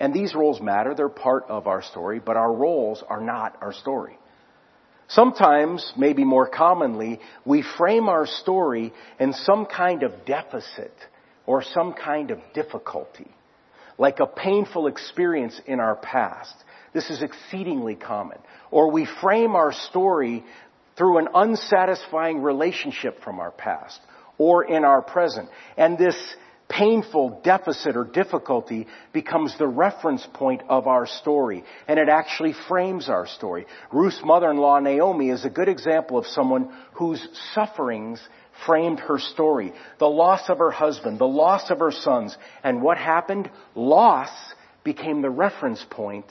And 0.00 0.12
these 0.12 0.34
roles 0.34 0.60
matter. 0.60 0.94
They're 0.94 1.08
part 1.08 1.44
of 1.48 1.66
our 1.66 1.82
story, 1.82 2.20
but 2.24 2.36
our 2.36 2.52
roles 2.52 3.02
are 3.08 3.20
not 3.20 3.56
our 3.60 3.72
story. 3.72 4.18
Sometimes, 5.08 5.92
maybe 5.96 6.24
more 6.24 6.48
commonly, 6.48 7.20
we 7.44 7.62
frame 7.76 8.08
our 8.08 8.26
story 8.26 8.92
in 9.20 9.32
some 9.32 9.66
kind 9.66 10.02
of 10.02 10.24
deficit 10.24 10.94
or 11.46 11.62
some 11.62 11.92
kind 11.92 12.30
of 12.30 12.38
difficulty, 12.54 13.30
like 13.98 14.20
a 14.20 14.26
painful 14.26 14.86
experience 14.86 15.60
in 15.66 15.78
our 15.78 15.96
past. 15.96 16.54
This 16.94 17.10
is 17.10 17.22
exceedingly 17.22 17.96
common. 17.96 18.38
Or 18.70 18.90
we 18.90 19.06
frame 19.20 19.54
our 19.56 19.72
story 19.72 20.44
through 20.96 21.18
an 21.18 21.28
unsatisfying 21.34 22.40
relationship 22.40 23.22
from 23.22 23.40
our 23.40 23.50
past 23.50 24.00
or 24.38 24.64
in 24.64 24.84
our 24.84 25.02
present. 25.02 25.50
And 25.76 25.98
this 25.98 26.16
painful 26.68 27.40
deficit 27.44 27.96
or 27.96 28.04
difficulty 28.04 28.86
becomes 29.12 29.56
the 29.58 29.66
reference 29.66 30.26
point 30.32 30.62
of 30.68 30.86
our 30.86 31.06
story, 31.06 31.62
and 31.86 31.98
it 31.98 32.08
actually 32.08 32.54
frames 32.68 33.08
our 33.08 33.26
story. 33.26 33.66
Ruth's 33.92 34.20
mother-in-law, 34.24 34.80
Naomi, 34.80 35.30
is 35.30 35.44
a 35.44 35.50
good 35.50 35.68
example 35.68 36.16
of 36.16 36.26
someone 36.26 36.74
whose 36.94 37.26
sufferings 37.52 38.20
framed 38.66 38.98
her 39.00 39.18
story. 39.18 39.72
The 39.98 40.08
loss 40.08 40.48
of 40.48 40.58
her 40.58 40.70
husband, 40.70 41.18
the 41.18 41.26
loss 41.26 41.70
of 41.70 41.80
her 41.80 41.92
sons, 41.92 42.36
and 42.62 42.82
what 42.82 42.96
happened? 42.96 43.50
Loss 43.74 44.30
became 44.84 45.22
the 45.22 45.30
reference 45.30 45.84
point 45.90 46.26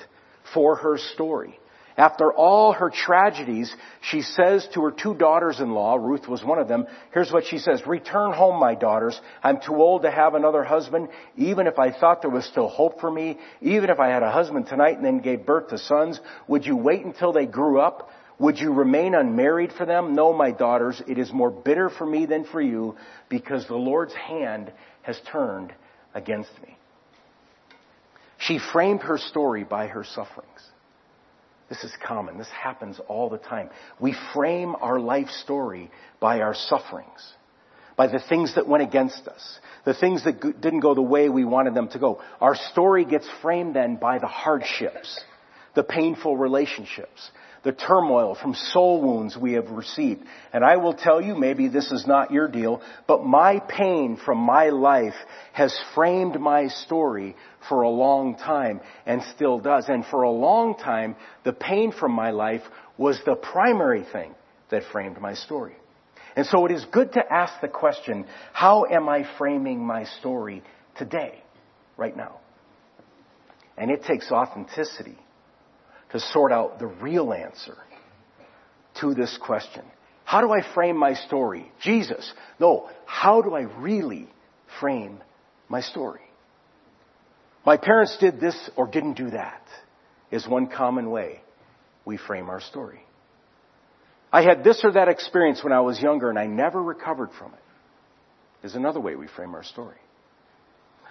for 0.54 0.76
her 0.76 0.98
story. 0.98 1.60
After 1.96 2.34
all 2.34 2.74
her 2.74 2.90
tragedies, 2.90 3.74
she 4.02 4.24
says 4.24 4.68
to 4.74 4.82
her 4.82 4.92
two 4.92 5.14
daughters-in-law, 5.14 5.98
Ruth 5.98 6.28
was 6.28 6.44
one 6.44 6.58
of 6.58 6.68
them, 6.68 6.88
here's 7.14 7.32
what 7.32 7.46
she 7.46 7.60
says, 7.60 7.86
return 7.86 8.34
home, 8.34 8.60
my 8.60 8.74
daughters. 8.74 9.20
I'm 9.44 9.62
too 9.62 9.76
old 9.76 10.02
to 10.02 10.10
have 10.10 10.34
another 10.34 10.64
husband. 10.64 11.10
Even 11.38 11.68
if 11.68 11.78
I 11.78 11.92
thought 11.92 12.22
there 12.22 12.32
was 12.32 12.46
still 12.46 12.68
hope 12.68 13.00
for 13.00 13.12
me, 13.12 13.38
even 13.62 13.92
if 13.92 14.00
I 14.00 14.08
had 14.08 14.24
a 14.24 14.32
husband 14.32 14.66
tonight 14.68 14.96
and 14.98 15.06
then 15.06 15.20
gave 15.20 15.46
birth 15.46 15.70
to 15.70 15.78
sons, 15.78 16.20
would 16.48 16.66
you 16.66 16.76
wait 16.76 17.06
until 17.06 17.32
they 17.32 17.46
grew 17.46 17.80
up? 17.80 18.10
Would 18.40 18.58
you 18.58 18.74
remain 18.74 19.14
unmarried 19.14 19.72
for 19.74 19.86
them? 19.86 20.16
No, 20.16 20.34
my 20.34 20.50
daughters, 20.50 21.00
it 21.08 21.20
is 21.20 21.32
more 21.32 21.52
bitter 21.52 21.90
for 21.90 22.08
me 22.08 22.26
than 22.26 22.44
for 22.46 22.60
you 22.60 22.98
because 23.30 23.68
the 23.68 23.76
Lord's 23.76 24.16
hand 24.16 24.74
has 25.04 25.20
turned 25.32 25.72
against 26.16 26.52
me. 26.64 26.76
She 28.48 28.60
framed 28.60 29.02
her 29.04 29.18
story 29.18 29.64
by 29.64 29.88
her 29.88 30.04
sufferings. 30.04 30.50
This 31.70 31.84
is 31.84 31.94
common. 32.06 32.38
This 32.38 32.50
happens 32.50 33.00
all 33.08 33.30
the 33.30 33.38
time. 33.38 33.70
We 34.00 34.16
frame 34.34 34.76
our 34.76 35.00
life 35.00 35.30
story 35.30 35.90
by 36.20 36.42
our 36.42 36.54
sufferings, 36.54 37.34
by 37.96 38.08
the 38.08 38.20
things 38.20 38.56
that 38.56 38.68
went 38.68 38.84
against 38.84 39.28
us, 39.28 39.60
the 39.86 39.94
things 39.94 40.26
that 40.26 40.42
didn't 40.42 40.82
go 40.82 40.94
the 40.94 41.02
way 41.02 41.30
we 41.30 41.46
wanted 41.46 41.74
them 41.74 41.88
to 41.90 42.00
go. 42.00 42.22
Our 42.42 42.56
story 42.56 43.06
gets 43.06 43.28
framed 43.42 43.76
then 43.76 43.96
by 43.96 44.20
the 44.20 44.28
hardships, 44.28 45.24
the 45.74 45.84
painful 45.84 46.36
relationships, 46.36 47.32
the 47.64 47.72
turmoil 47.72 48.36
from 48.36 48.54
soul 48.54 49.02
wounds 49.02 49.38
we 49.38 49.54
have 49.54 49.70
received. 49.70 50.24
And 50.52 50.64
I 50.64 50.78
will 50.78 50.94
tell 50.94 51.22
you, 51.22 51.36
maybe 51.36 51.70
this 51.70 51.92
is 51.92 52.06
not 52.06 52.32
your 52.32 52.48
deal, 52.48 52.82
but 53.08 53.24
my 53.24 53.60
pain 53.60 54.18
from 54.24 54.38
my 54.38 54.70
life 54.70 55.16
has 55.54 55.78
framed 55.96 56.40
my 56.40 56.68
story 56.68 57.36
for 57.70 57.82
a 57.82 57.90
long 57.90 58.36
time 58.36 58.82
and 59.06 59.24
still 59.36 59.60
does. 59.60 59.86
And 59.88 60.06
for 60.06 60.24
a 60.24 60.32
long 60.32 60.76
time, 60.76 61.16
the 61.46 61.54
pain 61.54 61.94
from 61.94 62.12
my 62.12 62.32
life 62.32 62.64
was 62.98 63.20
the 63.26 63.36
primary 63.36 64.06
thing 64.12 64.36
that 64.70 64.84
framed 64.92 65.20
my 65.22 65.34
story. 65.34 65.76
And 66.36 66.46
so 66.46 66.66
it 66.66 66.72
is 66.72 66.86
good 66.92 67.14
to 67.14 67.22
ask 67.32 67.54
the 67.62 67.68
question, 67.68 68.26
how 68.52 68.86
am 68.86 69.08
I 69.08 69.26
framing 69.38 69.86
my 69.86 70.06
story 70.20 70.64
today, 70.98 71.42
right 71.96 72.16
now? 72.16 72.40
And 73.78 73.90
it 73.90 74.04
takes 74.04 74.32
authenticity 74.32 75.18
to 76.14 76.20
sort 76.20 76.52
out 76.52 76.80
the 76.80 76.88
real 76.88 77.34
answer 77.34 77.76
to 79.02 79.14
this 79.14 79.38
question. 79.42 79.84
How 80.24 80.42
do 80.42 80.52
I 80.52 80.62
frame 80.74 80.96
my 80.96 81.16
story? 81.16 81.72
Jesus. 81.82 82.32
No, 82.60 82.90
how 83.06 83.42
do 83.42 83.54
I 83.56 83.62
really 83.62 84.30
frame 84.80 85.22
my 85.68 85.82
story? 85.82 86.22
My 87.66 87.78
parents 87.78 88.18
did 88.20 88.40
this 88.40 88.70
or 88.76 88.88
didn't 88.88 89.14
do 89.16 89.32
that 89.32 89.68
is 90.32 90.48
one 90.48 90.68
common 90.68 91.10
way 91.10 91.42
we 92.06 92.18
frame 92.18 92.50
our 92.50 92.62
story. 92.62 93.04
I 94.32 94.44
had 94.44 94.64
this 94.64 94.82
or 94.84 94.92
that 94.92 95.08
experience 95.08 95.64
when 95.64 95.74
I 95.74 95.82
was 95.82 96.02
younger 96.02 96.30
and 96.30 96.38
I 96.38 96.46
never 96.46 96.82
recovered 96.82 97.30
from 97.38 97.54
it 97.54 98.68
is 98.68 98.76
another 98.76 99.00
way 99.00 99.16
we 99.16 99.28
frame 99.28 99.56
our 99.56 99.64
story. 99.64 99.98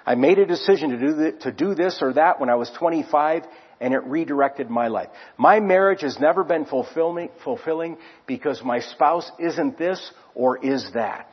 I 0.04 0.14
made 0.14 0.38
a 0.38 0.46
decision 0.46 0.90
to 0.90 0.98
do, 0.98 1.38
to 1.40 1.52
do 1.52 1.74
this 1.74 1.98
or 2.02 2.12
that 2.14 2.40
when 2.40 2.50
I 2.50 2.56
was 2.56 2.70
25 2.78 3.44
and 3.80 3.94
it 3.94 4.04
redirected 4.04 4.70
my 4.70 4.88
life. 4.88 5.08
My 5.36 5.60
marriage 5.60 6.02
has 6.02 6.18
never 6.18 6.44
been 6.44 6.64
fulfilling, 6.64 7.30
fulfilling 7.44 7.98
because 8.26 8.62
my 8.64 8.80
spouse 8.80 9.30
isn't 9.38 9.78
this 9.78 10.12
or 10.34 10.64
is 10.64 10.88
that. 10.94 11.32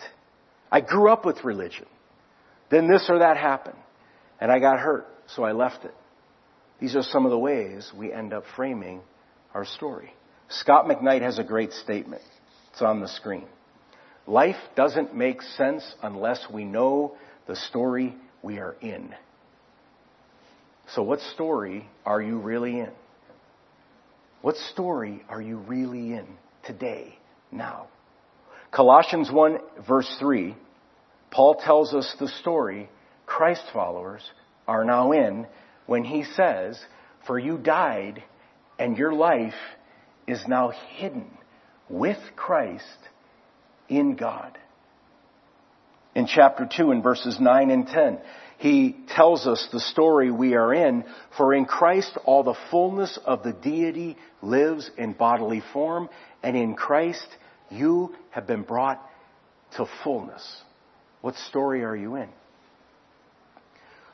I 0.71 0.81
grew 0.81 1.11
up 1.11 1.25
with 1.25 1.43
religion. 1.43 1.85
Then 2.69 2.87
this 2.87 3.07
or 3.09 3.19
that 3.19 3.37
happened 3.37 3.77
and 4.39 4.51
I 4.51 4.59
got 4.59 4.79
hurt, 4.79 5.07
so 5.27 5.43
I 5.43 5.51
left 5.51 5.85
it. 5.85 5.93
These 6.79 6.95
are 6.95 7.03
some 7.03 7.25
of 7.25 7.31
the 7.31 7.37
ways 7.37 7.91
we 7.95 8.13
end 8.13 8.33
up 8.33 8.43
framing 8.55 9.01
our 9.53 9.65
story. 9.65 10.13
Scot 10.49 10.85
McKnight 10.85 11.21
has 11.21 11.37
a 11.37 11.43
great 11.43 11.73
statement. 11.73 12.21
It's 12.71 12.81
on 12.81 13.01
the 13.01 13.07
screen. 13.07 13.45
Life 14.25 14.57
doesn't 14.75 15.15
make 15.15 15.41
sense 15.41 15.83
unless 16.01 16.45
we 16.51 16.63
know 16.63 17.15
the 17.47 17.55
story 17.55 18.15
we 18.41 18.59
are 18.59 18.75
in. 18.81 19.13
So, 20.93 21.03
what 21.03 21.19
story 21.33 21.87
are 22.05 22.21
you 22.21 22.37
really 22.37 22.79
in? 22.79 22.91
What 24.41 24.55
story 24.55 25.21
are 25.29 25.41
you 25.41 25.57
really 25.57 26.13
in 26.13 26.25
today, 26.65 27.17
now? 27.51 27.87
Colossians 28.71 29.29
1, 29.31 29.59
verse 29.87 30.15
3, 30.19 30.55
Paul 31.31 31.55
tells 31.55 31.93
us 31.93 32.15
the 32.19 32.27
story 32.27 32.89
Christ 33.25 33.63
followers 33.73 34.21
are 34.67 34.85
now 34.85 35.11
in 35.11 35.45
when 35.85 36.03
he 36.03 36.23
says, 36.23 36.79
For 37.27 37.37
you 37.37 37.57
died, 37.57 38.23
and 38.79 38.97
your 38.97 39.13
life 39.13 39.53
is 40.25 40.41
now 40.47 40.71
hidden 40.95 41.29
with 41.89 42.17
Christ 42.35 42.83
in 43.89 44.15
God 44.15 44.57
in 46.19 46.27
chapter 46.27 46.69
2 46.69 46.91
in 46.91 47.01
verses 47.01 47.39
9 47.39 47.71
and 47.71 47.87
10. 47.87 48.19
He 48.59 48.97
tells 49.15 49.47
us 49.47 49.67
the 49.71 49.79
story 49.79 50.29
we 50.29 50.53
are 50.53 50.73
in, 50.73 51.05
for 51.37 51.53
in 51.53 51.65
Christ 51.65 52.17
all 52.25 52.43
the 52.43 52.57
fullness 52.69 53.17
of 53.25 53.41
the 53.41 53.53
deity 53.53 54.17
lives 54.41 54.91
in 54.97 55.13
bodily 55.13 55.63
form, 55.71 56.09
and 56.43 56.57
in 56.57 56.75
Christ 56.75 57.25
you 57.71 58.13
have 58.31 58.45
been 58.45 58.63
brought 58.63 59.01
to 59.77 59.85
fullness. 60.03 60.45
What 61.21 61.35
story 61.35 61.83
are 61.85 61.95
you 61.95 62.17
in? 62.17 62.27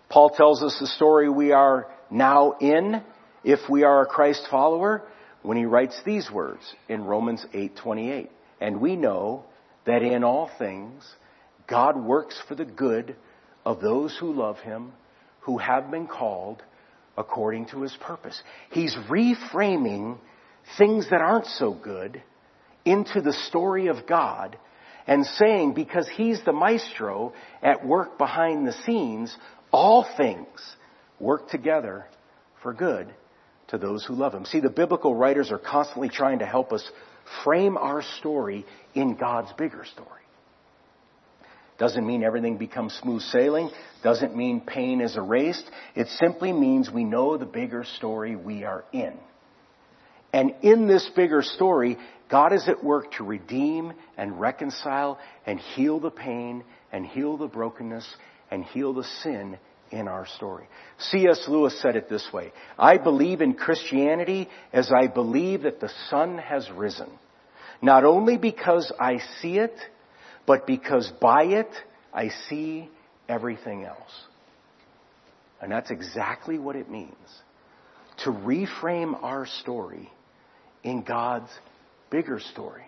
Paul 0.07 0.29
tells 0.29 0.61
us 0.61 0.77
the 0.79 0.87
story 0.87 1.27
we 1.27 1.51
are 1.51 1.87
now 2.11 2.53
in 2.61 3.01
if 3.43 3.67
we 3.67 3.83
are 3.83 4.03
a 4.03 4.05
Christ 4.05 4.47
follower 4.51 5.01
when 5.41 5.57
he 5.57 5.65
writes 5.65 5.99
these 6.05 6.29
words 6.31 6.61
in 6.87 7.03
Romans 7.03 7.43
8:28. 7.51 8.29
And 8.61 8.79
we 8.79 8.95
know 8.95 9.45
that 9.85 10.03
in 10.03 10.23
all 10.23 10.51
things 10.59 11.03
God 11.67 11.97
works 11.97 12.39
for 12.47 12.55
the 12.55 12.65
good 12.65 13.15
of 13.65 13.81
those 13.81 14.15
who 14.19 14.33
love 14.33 14.59
him, 14.59 14.91
who 15.41 15.57
have 15.57 15.89
been 15.91 16.07
called 16.07 16.61
according 17.17 17.67
to 17.67 17.81
his 17.81 17.95
purpose. 18.01 18.41
He's 18.71 18.95
reframing 19.09 20.17
things 20.77 21.09
that 21.09 21.21
aren't 21.21 21.47
so 21.47 21.73
good 21.73 22.21
into 22.83 23.21
the 23.21 23.33
story 23.33 23.87
of 23.87 24.05
God 24.07 24.57
and 25.07 25.25
saying, 25.25 25.73
because 25.73 26.09
he's 26.15 26.43
the 26.45 26.53
maestro 26.53 27.33
at 27.61 27.85
work 27.85 28.17
behind 28.17 28.67
the 28.67 28.73
scenes, 28.85 29.35
all 29.71 30.05
things 30.17 30.47
work 31.19 31.49
together 31.49 32.05
for 32.61 32.73
good 32.73 33.13
to 33.67 33.77
those 33.77 34.03
who 34.05 34.13
love 34.13 34.33
him. 34.33 34.45
See, 34.45 34.59
the 34.59 34.69
biblical 34.69 35.15
writers 35.15 35.51
are 35.51 35.59
constantly 35.59 36.09
trying 36.09 36.39
to 36.39 36.45
help 36.45 36.73
us 36.73 36.87
frame 37.43 37.77
our 37.77 38.01
story 38.19 38.65
in 38.93 39.15
God's 39.15 39.51
bigger 39.53 39.85
story. 39.85 40.09
Doesn't 41.77 42.05
mean 42.05 42.23
everything 42.23 42.57
becomes 42.57 42.93
smooth 43.01 43.21
sailing. 43.21 43.69
Doesn't 44.01 44.35
mean 44.35 44.61
pain 44.61 45.01
is 45.01 45.17
erased. 45.17 45.69
It 45.93 46.07
simply 46.07 46.53
means 46.53 46.89
we 46.89 47.03
know 47.03 47.37
the 47.37 47.45
bigger 47.45 47.83
story 47.83 48.35
we 48.35 48.63
are 48.63 48.85
in. 48.93 49.13
And 50.31 50.53
in 50.61 50.87
this 50.87 51.09
bigger 51.15 51.41
story, 51.41 51.97
God 52.29 52.53
is 52.53 52.67
at 52.67 52.83
work 52.83 53.13
to 53.13 53.23
redeem 53.23 53.93
and 54.17 54.39
reconcile 54.39 55.19
and 55.45 55.59
heal 55.59 55.99
the 55.99 56.11
pain 56.11 56.63
and 56.91 57.05
heal 57.05 57.37
the 57.37 57.47
brokenness 57.47 58.07
and 58.51 58.63
heal 58.63 58.93
the 58.93 59.03
sin 59.23 59.57
in 59.91 60.07
our 60.07 60.25
story. 60.25 60.67
C.S. 60.97 61.45
Lewis 61.47 61.79
said 61.81 61.95
it 61.95 62.09
this 62.09 62.27
way 62.33 62.51
I 62.77 62.97
believe 62.97 63.41
in 63.41 63.53
Christianity 63.53 64.49
as 64.73 64.91
I 64.91 65.07
believe 65.07 65.63
that 65.63 65.79
the 65.79 65.91
sun 66.09 66.37
has 66.37 66.69
risen, 66.71 67.09
not 67.81 68.03
only 68.03 68.37
because 68.37 68.91
I 68.99 69.19
see 69.41 69.57
it, 69.57 69.75
but 70.45 70.67
because 70.67 71.11
by 71.21 71.43
it 71.43 71.69
I 72.13 72.29
see 72.49 72.89
everything 73.27 73.83
else. 73.83 74.11
And 75.61 75.71
that's 75.71 75.91
exactly 75.91 76.57
what 76.59 76.75
it 76.75 76.89
means 76.89 77.13
to 78.23 78.31
reframe 78.31 79.21
our 79.23 79.45
story 79.45 80.09
in 80.83 81.03
God's 81.03 81.49
bigger 82.09 82.39
story. 82.39 82.85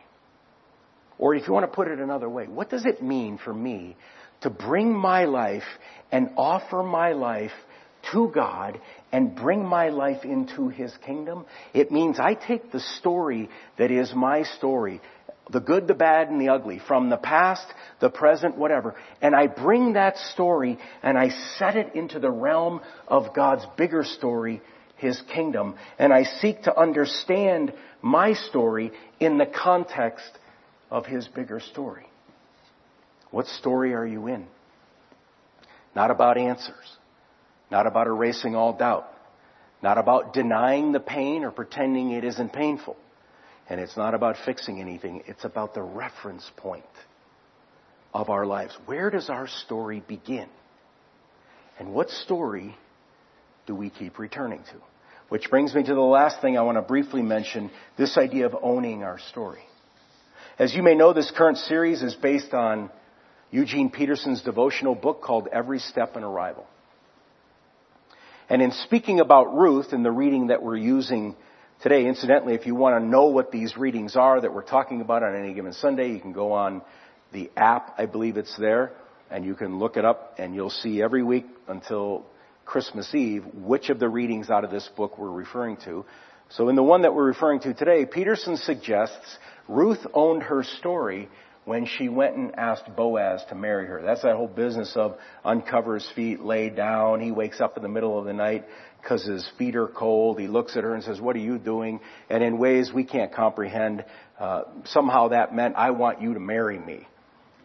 Or 1.17 1.33
if 1.35 1.47
you 1.47 1.53
want 1.53 1.65
to 1.65 1.75
put 1.75 1.87
it 1.87 1.99
another 1.99 2.29
way, 2.29 2.45
what 2.45 2.69
does 2.69 2.85
it 2.85 3.01
mean 3.01 3.39
for 3.43 3.53
me 3.53 3.97
to 4.41 4.49
bring 4.49 4.93
my 4.93 5.25
life 5.25 5.63
and 6.11 6.29
offer 6.37 6.83
my 6.83 7.13
life 7.13 7.51
to 8.11 8.31
God 8.33 8.79
and 9.11 9.35
bring 9.35 9.65
my 9.65 9.89
life 9.89 10.23
into 10.23 10.69
His 10.69 10.93
kingdom? 11.05 11.45
It 11.73 11.91
means 11.91 12.19
I 12.19 12.35
take 12.35 12.71
the 12.71 12.79
story 12.79 13.49
that 13.77 13.89
is 13.89 14.13
my 14.15 14.43
story, 14.43 15.01
the 15.49 15.59
good, 15.59 15.87
the 15.87 15.93
bad, 15.93 16.29
and 16.29 16.41
the 16.41 16.49
ugly, 16.49 16.79
from 16.79 17.09
the 17.09 17.17
past, 17.17 17.65
the 17.99 18.09
present, 18.09 18.57
whatever, 18.57 18.95
and 19.21 19.35
I 19.35 19.47
bring 19.47 19.93
that 19.93 20.17
story 20.17 20.77
and 21.01 21.17
I 21.17 21.29
set 21.57 21.75
it 21.75 21.95
into 21.95 22.19
the 22.19 22.31
realm 22.31 22.81
of 23.07 23.33
God's 23.33 23.65
bigger 23.77 24.03
story, 24.03 24.61
His 24.97 25.21
kingdom, 25.33 25.75
and 25.97 26.13
I 26.13 26.23
seek 26.23 26.63
to 26.63 26.77
understand 26.77 27.73
my 28.01 28.33
story 28.33 28.91
in 29.19 29.37
the 29.37 29.45
context 29.45 30.29
of 30.91 31.05
His 31.05 31.27
bigger 31.27 31.59
story. 31.59 32.05
What 33.31 33.47
story 33.47 33.93
are 33.93 34.05
you 34.05 34.27
in? 34.27 34.47
Not 35.95 36.11
about 36.11 36.37
answers. 36.37 36.97
Not 37.71 37.87
about 37.87 38.07
erasing 38.07 38.55
all 38.55 38.73
doubt. 38.77 39.07
Not 39.81 39.97
about 39.97 40.33
denying 40.33 40.91
the 40.91 40.99
pain 40.99 41.43
or 41.43 41.51
pretending 41.51 42.11
it 42.11 42.23
isn't 42.23 42.53
painful. 42.53 42.95
And 43.69 43.79
it's 43.79 43.97
not 43.97 44.13
about 44.13 44.37
fixing 44.45 44.79
anything. 44.79 45.23
It's 45.27 45.43
about 45.43 45.73
the 45.73 45.81
reference 45.81 46.49
point 46.57 46.85
of 48.13 48.29
our 48.29 48.45
lives. 48.45 48.77
Where 48.85 49.09
does 49.09 49.29
our 49.29 49.47
story 49.47 50.01
begin? 50.07 50.47
And 51.79 51.93
what 51.93 52.09
story 52.09 52.75
do 53.65 53.75
we 53.75 53.89
keep 53.89 54.17
returning 54.19 54.63
to? 54.71 54.81
Which 55.29 55.49
brings 55.49 55.75
me 55.75 55.83
to 55.83 55.93
the 55.93 55.99
last 55.99 56.41
thing 56.41 56.57
I 56.57 56.61
want 56.61 56.77
to 56.77 56.81
briefly 56.81 57.21
mention, 57.21 57.69
this 57.97 58.17
idea 58.17 58.45
of 58.45 58.55
owning 58.61 59.03
our 59.03 59.19
story. 59.19 59.63
As 60.57 60.73
you 60.73 60.81
may 60.81 60.95
know, 60.95 61.13
this 61.13 61.31
current 61.35 61.57
series 61.57 62.01
is 62.01 62.15
based 62.15 62.53
on 62.53 62.89
Eugene 63.51 63.89
Peterson's 63.91 64.41
devotional 64.41 64.95
book 64.95 65.21
called 65.21 65.47
Every 65.51 65.79
Step 65.79 66.15
an 66.15 66.23
Arrival. 66.23 66.65
And 68.49 68.61
in 68.61 68.71
speaking 68.71 69.19
about 69.19 69.53
Ruth 69.53 69.91
in 69.91 70.03
the 70.03 70.11
reading 70.11 70.47
that 70.47 70.63
we're 70.63 70.77
using 70.77 71.35
today, 71.81 72.07
incidentally, 72.07 72.53
if 72.53 72.65
you 72.65 72.75
want 72.75 73.01
to 73.01 73.07
know 73.07 73.25
what 73.25 73.51
these 73.51 73.77
readings 73.77 74.15
are 74.15 74.41
that 74.41 74.53
we're 74.53 74.63
talking 74.63 75.01
about 75.01 75.23
on 75.23 75.35
any 75.35 75.53
given 75.53 75.73
Sunday, 75.73 76.11
you 76.11 76.19
can 76.19 76.33
go 76.33 76.53
on 76.53 76.81
the 77.33 77.51
app, 77.55 77.95
I 77.97 78.05
believe 78.05 78.37
it's 78.37 78.55
there, 78.57 78.93
and 79.29 79.45
you 79.45 79.55
can 79.55 79.79
look 79.79 79.97
it 79.97 80.05
up 80.05 80.35
and 80.37 80.55
you'll 80.55 80.69
see 80.69 81.01
every 81.01 81.23
week 81.23 81.45
until 81.67 82.25
Christmas 82.65 83.13
Eve 83.13 83.43
which 83.53 83.89
of 83.89 83.99
the 83.99 84.09
readings 84.09 84.49
out 84.49 84.63
of 84.63 84.71
this 84.71 84.87
book 84.95 85.17
we're 85.17 85.31
referring 85.31 85.77
to. 85.85 86.05
So 86.49 86.69
in 86.69 86.75
the 86.75 86.83
one 86.83 87.01
that 87.01 87.13
we're 87.13 87.25
referring 87.25 87.59
to 87.61 87.73
today, 87.73 88.05
Peterson 88.05 88.57
suggests 88.57 89.37
Ruth 89.67 90.05
owned 90.13 90.43
her 90.43 90.63
story 90.63 91.27
when 91.65 91.85
she 91.85 92.07
went 92.07 92.37
and 92.37 92.57
asked 92.57 92.95
Boaz 92.95 93.43
to 93.49 93.55
marry 93.55 93.87
her. 93.87 94.01
That's 94.01 94.21
that 94.21 94.37
whole 94.37 94.47
business 94.47 94.93
of 94.95 95.17
uncover 95.43 95.95
his 95.95 96.09
feet, 96.15 96.39
lay 96.39 96.69
down. 96.69 97.19
He 97.19 97.31
wakes 97.31 97.59
up 97.59 97.75
in 97.75 97.83
the 97.83 97.89
middle 97.89 98.17
of 98.17 98.23
the 98.23 98.33
night 98.33 98.63
because 99.07 99.23
his 99.23 99.49
feet 99.57 99.77
are 99.77 99.87
cold. 99.87 100.37
He 100.37 100.47
looks 100.47 100.75
at 100.75 100.83
her 100.83 100.93
and 100.93 101.01
says, 101.01 101.21
what 101.21 101.37
are 101.37 101.39
you 101.39 101.57
doing? 101.57 102.01
And 102.29 102.43
in 102.43 102.57
ways 102.57 102.91
we 102.93 103.05
can't 103.05 103.33
comprehend, 103.33 104.03
uh, 104.37 104.63
somehow 104.83 105.29
that 105.29 105.55
meant, 105.55 105.75
I 105.77 105.91
want 105.91 106.21
you 106.21 106.33
to 106.33 106.41
marry 106.41 106.77
me. 106.77 107.07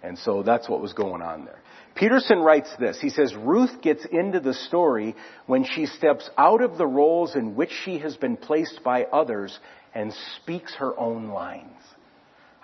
And 0.05 0.17
so 0.19 0.45
that's 0.45 0.69
what 0.69 0.81
was 0.81 0.93
going 0.93 1.21
on 1.21 1.45
there. 1.45 1.59
Peterson 1.97 2.39
writes 2.39 2.71
this. 2.79 2.97
He 3.01 3.09
says, 3.09 3.35
Ruth 3.35 3.83
gets 3.83 4.05
into 4.05 4.39
the 4.39 4.55
story 4.55 5.17
when 5.47 5.65
she 5.65 5.87
steps 5.87 6.31
out 6.39 6.63
of 6.63 6.79
the 6.79 6.87
roles 6.87 7.35
in 7.35 7.57
which 7.57 7.73
she 7.85 7.99
has 7.99 8.17
been 8.17 8.37
placed 8.37 8.81
by 8.85 9.03
others 9.05 9.59
and 9.97 10.15
speaks 10.37 10.73
her 10.77 10.97
own 10.97 11.27
lines. 11.27 11.83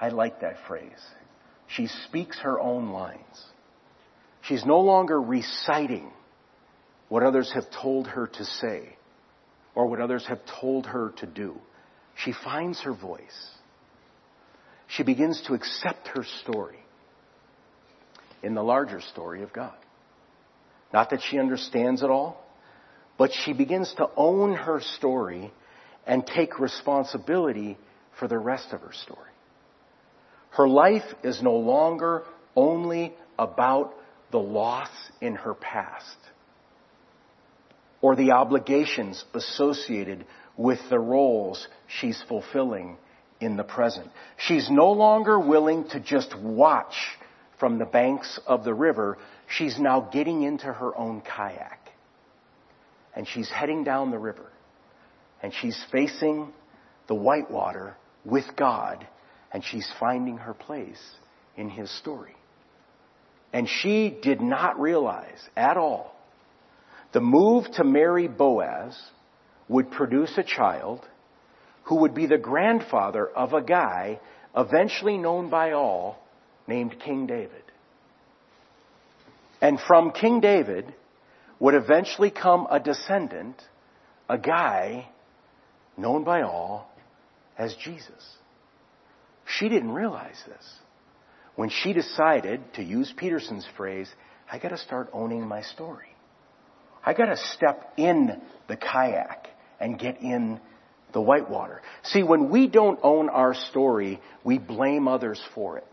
I 0.01 0.11
like 0.11 0.41
that 0.43 0.55
phrase. 0.69 0.93
She 1.67 1.89
speaks 2.07 2.39
her 2.43 2.61
own 2.61 2.91
lines. 2.91 3.45
She's 4.43 4.65
no 4.65 4.79
longer 4.79 5.21
reciting 5.21 6.13
what 7.09 7.23
others 7.23 7.51
have 7.55 7.65
told 7.71 8.07
her 8.07 8.27
to 8.27 8.45
say 8.45 8.97
or 9.75 9.87
what 9.87 10.01
others 10.01 10.27
have 10.27 10.41
told 10.61 10.87
her 10.87 11.13
to 11.19 11.27
do. 11.27 11.55
She 12.17 12.33
finds 12.45 12.81
her 12.83 12.93
voice. 12.93 13.51
She 14.89 15.03
begins 15.03 15.43
to 15.47 15.55
accept 15.55 16.09
her 16.09 16.25
story 16.43 16.79
in 18.43 18.55
the 18.55 18.63
larger 18.63 19.01
story 19.01 19.43
of 19.43 19.53
God. 19.53 19.77
Not 20.93 21.11
that 21.11 21.21
she 21.29 21.39
understands 21.39 22.03
it 22.03 22.11
all, 22.11 22.43
but 23.19 23.31
she 23.45 23.53
begins 23.53 23.93
to 23.99 24.09
own 24.17 24.55
her 24.55 24.81
story 24.97 25.53
and 26.07 26.27
take 26.27 26.59
responsibility 26.59 27.77
for 28.19 28.29
the 28.29 28.39
rest 28.39 28.73
of 28.73 28.81
her 28.81 28.93
story. 28.93 29.31
Her 30.51 30.69
life 30.69 31.05
is 31.23 31.43
no 31.43 31.55
longer 31.55 32.25
only 32.57 33.15
about 33.39 33.95
the 34.31 34.39
loss 34.39 34.91
in 35.21 35.35
her 35.37 35.55
past 35.55 36.17
or 38.01 38.17
the 38.17 38.33
obligations 38.33 39.25
associated 39.35 40.25
with 40.57 40.79
the 40.91 40.99
roles 40.99 41.67
she's 41.87 42.23
fulfilling 42.29 42.97
in 43.41 43.57
the 43.57 43.65
present. 43.65 44.11
She's 44.37 44.69
no 44.71 44.93
longer 44.93 45.39
willing 45.39 45.89
to 45.91 46.01
just 46.01 46.37
watch 46.39 46.95
from 47.59 47.79
the 47.79 47.85
banks 47.85 48.39
of 48.47 48.65
the 48.65 48.75
river. 48.75 49.19
She's 49.49 49.79
now 49.79 50.09
getting 50.13 50.43
into 50.43 50.67
her 50.67 50.97
own 50.97 51.23
kayak. 51.23 51.91
And 53.15 53.27
she's 53.27 53.49
heading 53.49 53.85
down 53.85 54.11
the 54.11 54.19
river. 54.19 54.51
And 55.43 55.53
she's 55.55 55.81
facing 55.91 56.53
the 57.07 57.15
whitewater 57.15 57.97
with 58.25 58.45
God 58.57 59.07
and 59.53 59.65
she's 59.65 59.89
finding 59.99 60.39
her 60.39 60.55
place 60.55 61.01
in 61.57 61.71
his 61.71 61.91
story. 61.99 62.35
And 63.53 63.69
she 63.69 64.17
did 64.23 64.41
not 64.41 64.79
realize 64.79 65.41
at 65.57 65.77
all 65.77 66.15
the 67.13 67.21
move 67.21 67.71
to 67.73 67.85
marry 67.85 68.29
Boaz 68.29 68.99
would 69.69 69.91
produce 69.91 70.37
a 70.37 70.43
child 70.43 71.07
who 71.85 72.01
would 72.01 72.15
be 72.15 72.27
the 72.27 72.39
grandfather 72.39 73.27
of 73.27 73.53
a 73.55 73.63
guy 73.63 74.21
eventually 74.57 75.17
known 75.17 75.49
by 75.49 75.73
all 75.73 76.23
named 76.67 76.97
King 77.01 77.27
David. 77.27 77.63
And 79.61 79.81
from 79.81 80.13
King 80.13 80.41
David 80.41 80.93
would 81.59 81.75
eventually 81.75 82.31
come 82.31 82.67
a 82.71 82.79
descendant, 82.79 83.61
a 84.29 84.39
guy 84.39 85.09
known 85.97 86.25
by 86.25 86.43
all 86.43 86.91
as 87.57 87.75
Jesus. 87.83 88.37
She 89.47 89.69
didn't 89.69 89.93
realize 89.93 90.41
this. 90.47 90.75
When 91.57 91.71
she 91.71 91.93
decided, 91.93 92.61
to 92.75 92.85
use 92.85 93.13
Peterson's 93.17 93.67
phrase, 93.77 94.09
I 94.51 94.59
gotta 94.59 94.77
start 94.77 95.09
owning 95.13 95.47
my 95.47 95.63
story. 95.63 96.07
I 97.09 97.15
gotta 97.15 97.39
step 97.55 97.95
in 97.97 98.39
the 98.69 98.77
kayak 98.77 99.49
and 99.81 99.99
get 99.99 100.21
in 100.21 100.61
the 101.15 101.23
whitewater. 101.23 101.81
See, 102.03 102.23
when 102.23 102.51
we 102.51 102.67
don't 102.69 103.01
own 103.03 103.31
our 103.31 103.55
story, 103.55 104.21
we 104.45 104.59
blame 104.59 105.09
others 105.09 105.43
for 105.55 105.79
it. 105.79 105.87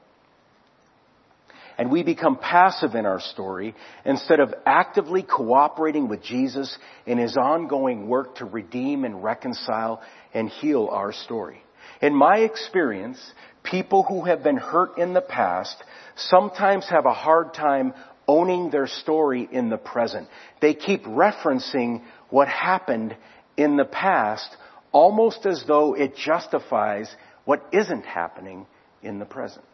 And 1.78 1.90
we 1.90 2.04
become 2.04 2.38
passive 2.38 2.96
in 2.96 3.06
our 3.06 3.22
story 3.22 3.76
instead 4.04 4.42
of 4.42 4.54
actively 4.66 5.24
cooperating 5.24 6.10
with 6.10 6.22
Jesus 6.22 6.78
in 7.06 7.18
his 7.18 7.38
ongoing 7.38 8.10
work 8.10 8.36
to 8.40 8.46
redeem 8.46 9.06
and 9.06 9.24
reconcile 9.24 10.02
and 10.34 10.50
heal 10.50 10.90
our 10.92 11.14
story. 11.14 11.64
In 12.02 12.14
my 12.14 12.40
experience, 12.40 13.22
people 13.64 14.04
who 14.04 14.26
have 14.26 14.44
been 14.44 14.58
hurt 14.58 14.98
in 14.98 15.14
the 15.14 15.22
past 15.22 15.82
sometimes 16.18 16.86
have 16.90 17.06
a 17.06 17.14
hard 17.14 17.54
time 17.54 17.94
owning 18.28 18.70
their 18.70 18.88
story 18.88 19.48
in 19.52 19.70
the 19.70 19.78
present. 19.78 20.28
They 20.62 20.74
keep 20.74 21.04
referencing 21.04 22.04
what 22.30 22.48
happened 22.48 23.16
in 23.58 23.78
the 23.78 23.86
past 23.86 24.56
almost 24.92 25.46
as 25.46 25.64
though 25.68 25.94
it 25.94 26.16
justifies 26.16 27.14
what 27.44 27.66
isn't 27.72 28.06
happening 28.06 28.66
in 29.04 29.20
the 29.20 29.26
present. 29.26 29.66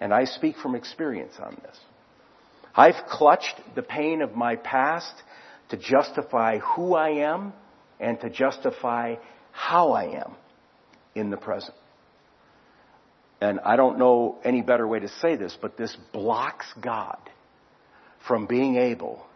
And 0.00 0.14
I 0.14 0.24
speak 0.24 0.56
from 0.56 0.74
experience 0.74 1.34
on 1.38 1.60
this. 1.62 1.78
I've 2.74 3.06
clutched 3.08 3.60
the 3.74 3.82
pain 3.82 4.22
of 4.22 4.34
my 4.34 4.56
past 4.56 5.12
to 5.68 5.76
justify 5.76 6.58
who 6.58 6.94
I 6.94 7.30
am 7.30 7.52
and 7.98 8.18
to 8.20 8.30
justify 8.30 9.16
how 9.52 9.92
I 9.92 10.20
am 10.20 10.32
in 11.14 11.30
the 11.30 11.36
present. 11.36 11.76
And 13.40 13.60
I 13.60 13.76
don't 13.76 13.98
know 13.98 14.38
any 14.44 14.62
better 14.62 14.86
way 14.86 15.00
to 15.00 15.08
say 15.08 15.36
this, 15.36 15.56
but 15.60 15.76
this 15.76 15.96
blocks 16.12 16.66
God 16.80 17.18
from 18.26 18.46
being 18.46 18.76
able 18.76 19.26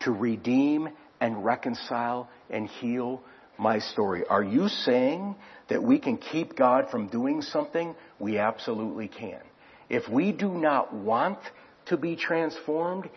to 0.00 0.12
redeem 0.12 0.88
and 1.20 1.44
reconcile 1.44 2.28
and 2.50 2.68
heal 2.68 3.22
my 3.58 3.78
story. 3.78 4.24
Are 4.28 4.42
you 4.42 4.68
saying 4.68 5.36
that 5.68 5.82
we 5.82 5.98
can 5.98 6.16
keep 6.16 6.56
God 6.56 6.90
from 6.90 7.08
doing 7.08 7.42
something? 7.42 7.94
We 8.18 8.38
absolutely 8.38 9.08
can. 9.08 9.40
If 9.88 10.08
we 10.08 10.32
do 10.32 10.48
not 10.48 10.92
want 10.92 11.38
to 11.86 11.96
be 11.96 12.16
transformed, 12.16 13.08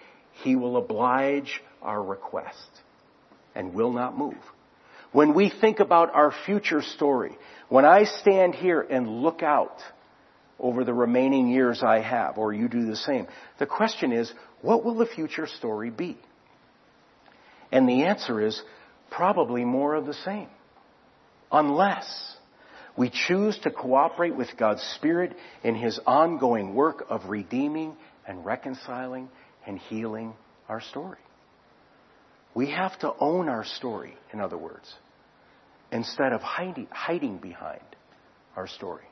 He 0.43 0.55
will 0.55 0.77
oblige 0.77 1.61
our 1.81 2.01
request 2.01 2.69
and 3.55 3.73
will 3.73 3.91
not 3.91 4.17
move. 4.17 4.37
When 5.11 5.33
we 5.33 5.49
think 5.61 5.79
about 5.79 6.13
our 6.13 6.33
future 6.45 6.81
story, 6.81 7.37
when 7.69 7.85
I 7.85 8.03
stand 8.03 8.55
here 8.55 8.81
and 8.81 9.21
look 9.21 9.41
out 9.41 9.79
over 10.59 10.83
the 10.83 10.93
remaining 10.93 11.47
years 11.47 11.83
I 11.83 11.99
have, 11.99 12.37
or 12.37 12.53
you 12.53 12.67
do 12.67 12.85
the 12.85 12.95
same. 12.95 13.27
The 13.59 13.65
question 13.65 14.11
is, 14.11 14.31
what 14.61 14.83
will 14.83 14.95
the 14.95 15.05
future 15.05 15.47
story 15.47 15.89
be? 15.89 16.17
And 17.71 17.87
the 17.87 18.03
answer 18.03 18.45
is 18.45 18.61
probably 19.11 19.65
more 19.65 19.93
of 19.95 20.05
the 20.05 20.13
same. 20.13 20.47
Unless 21.51 22.37
we 22.97 23.11
choose 23.11 23.57
to 23.59 23.71
cooperate 23.71 24.35
with 24.35 24.49
God's 24.57 24.81
Spirit 24.95 25.35
in 25.63 25.75
His 25.75 25.99
ongoing 26.05 26.73
work 26.73 27.05
of 27.09 27.29
redeeming 27.29 27.95
and 28.27 28.43
reconciling 28.43 29.29
and 29.65 29.77
healing 29.77 30.33
our 30.67 30.81
story. 30.81 31.19
We 32.55 32.71
have 32.71 32.97
to 32.99 33.13
own 33.19 33.49
our 33.49 33.63
story, 33.63 34.15
in 34.33 34.41
other 34.41 34.57
words, 34.57 34.91
instead 35.91 36.33
of 36.33 36.41
hiding, 36.41 36.87
hiding 36.89 37.37
behind 37.37 37.83
our 38.55 38.67
story. 38.67 39.05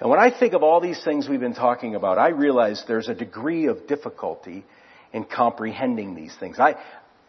And 0.00 0.10
when 0.10 0.18
I 0.18 0.36
think 0.36 0.52
of 0.52 0.62
all 0.62 0.80
these 0.80 1.02
things 1.02 1.28
we've 1.28 1.40
been 1.40 1.54
talking 1.54 1.94
about, 1.94 2.18
I 2.18 2.28
realize 2.28 2.84
there's 2.86 3.08
a 3.08 3.14
degree 3.14 3.66
of 3.66 3.86
difficulty 3.86 4.64
in 5.12 5.24
comprehending 5.24 6.14
these 6.14 6.34
things. 6.38 6.58
I 6.58 6.74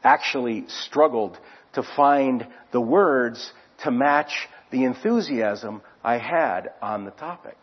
actually 0.03 0.65
struggled 0.67 1.37
to 1.73 1.83
find 1.95 2.45
the 2.71 2.81
words 2.81 3.51
to 3.83 3.91
match 3.91 4.31
the 4.71 4.83
enthusiasm 4.83 5.81
I 6.03 6.17
had 6.17 6.71
on 6.81 7.05
the 7.05 7.11
topic. 7.11 7.55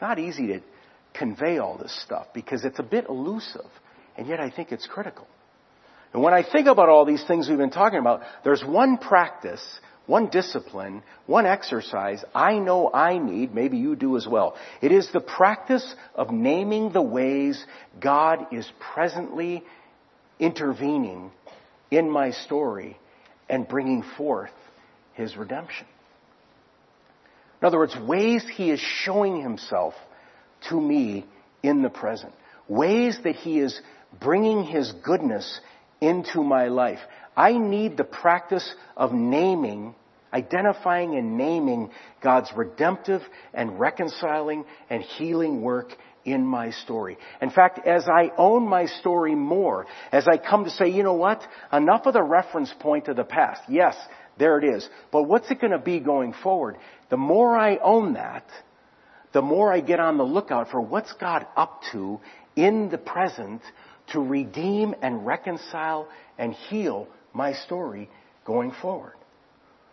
Not 0.00 0.18
easy 0.18 0.46
to 0.48 0.60
convey 1.12 1.58
all 1.58 1.76
this 1.76 1.98
stuff 2.04 2.28
because 2.32 2.64
it's 2.64 2.78
a 2.78 2.84
bit 2.84 3.06
elusive, 3.08 3.66
and 4.16 4.28
yet 4.28 4.38
I 4.38 4.50
think 4.50 4.70
it's 4.70 4.86
critical. 4.86 5.26
And 6.12 6.22
when 6.22 6.34
I 6.34 6.42
think 6.42 6.66
about 6.66 6.88
all 6.88 7.04
these 7.04 7.24
things 7.26 7.48
we've 7.48 7.58
been 7.58 7.70
talking 7.70 7.98
about, 7.98 8.22
there's 8.44 8.64
one 8.64 8.98
practice 8.98 9.62
one 10.06 10.28
discipline, 10.28 11.02
one 11.26 11.46
exercise 11.46 12.24
I 12.34 12.58
know 12.58 12.90
I 12.92 13.18
need, 13.18 13.54
maybe 13.54 13.78
you 13.78 13.94
do 13.96 14.16
as 14.16 14.26
well. 14.26 14.56
It 14.82 14.92
is 14.92 15.10
the 15.12 15.20
practice 15.20 15.94
of 16.14 16.30
naming 16.30 16.92
the 16.92 17.02
ways 17.02 17.64
God 18.00 18.46
is 18.52 18.70
presently 18.94 19.62
intervening 20.38 21.30
in 21.90 22.10
my 22.10 22.30
story 22.32 22.98
and 23.48 23.68
bringing 23.68 24.02
forth 24.16 24.50
His 25.14 25.36
redemption. 25.36 25.86
In 27.60 27.66
other 27.66 27.78
words, 27.78 27.96
ways 27.96 28.44
He 28.54 28.70
is 28.70 28.80
showing 28.80 29.42
Himself 29.42 29.94
to 30.68 30.80
me 30.80 31.26
in 31.62 31.82
the 31.82 31.90
present. 31.90 32.32
Ways 32.68 33.18
that 33.24 33.36
He 33.36 33.58
is 33.58 33.80
bringing 34.18 34.64
His 34.64 34.92
goodness 35.04 35.60
into 36.00 36.42
my 36.42 36.68
life. 36.68 37.00
I 37.36 37.56
need 37.58 37.96
the 37.96 38.04
practice 38.04 38.74
of 38.96 39.12
naming 39.12 39.94
identifying 40.32 41.16
and 41.16 41.36
naming 41.36 41.90
God's 42.22 42.50
redemptive 42.54 43.22
and 43.52 43.78
reconciling 43.78 44.64
and 44.88 45.02
healing 45.02 45.62
work 45.62 45.88
in 46.24 46.44
my 46.44 46.70
story. 46.70 47.18
In 47.40 47.50
fact, 47.50 47.86
as 47.86 48.06
I 48.06 48.30
own 48.36 48.68
my 48.68 48.86
story 48.86 49.34
more, 49.34 49.86
as 50.12 50.28
I 50.28 50.36
come 50.36 50.64
to 50.64 50.70
say, 50.70 50.88
you 50.88 51.02
know 51.02 51.14
what? 51.14 51.42
Enough 51.72 52.06
of 52.06 52.14
the 52.14 52.22
reference 52.22 52.72
point 52.78 53.08
of 53.08 53.16
the 53.16 53.24
past. 53.24 53.62
Yes, 53.68 53.96
there 54.38 54.58
it 54.58 54.64
is. 54.64 54.88
But 55.10 55.24
what's 55.24 55.50
it 55.50 55.60
going 55.60 55.72
to 55.72 55.78
be 55.78 55.98
going 55.98 56.34
forward? 56.42 56.76
The 57.08 57.16
more 57.16 57.56
I 57.56 57.78
own 57.78 58.14
that, 58.14 58.44
the 59.32 59.42
more 59.42 59.72
I 59.72 59.80
get 59.80 60.00
on 60.00 60.18
the 60.18 60.24
lookout 60.24 60.70
for 60.70 60.80
what's 60.80 61.12
God 61.14 61.46
up 61.56 61.82
to 61.92 62.20
in 62.56 62.90
the 62.90 62.98
present 62.98 63.62
to 64.12 64.20
redeem 64.20 64.94
and 65.02 65.26
reconcile 65.26 66.08
and 66.38 66.52
heal 66.52 67.08
my 67.32 67.52
story 67.52 68.08
going 68.44 68.72
forward. 68.82 69.14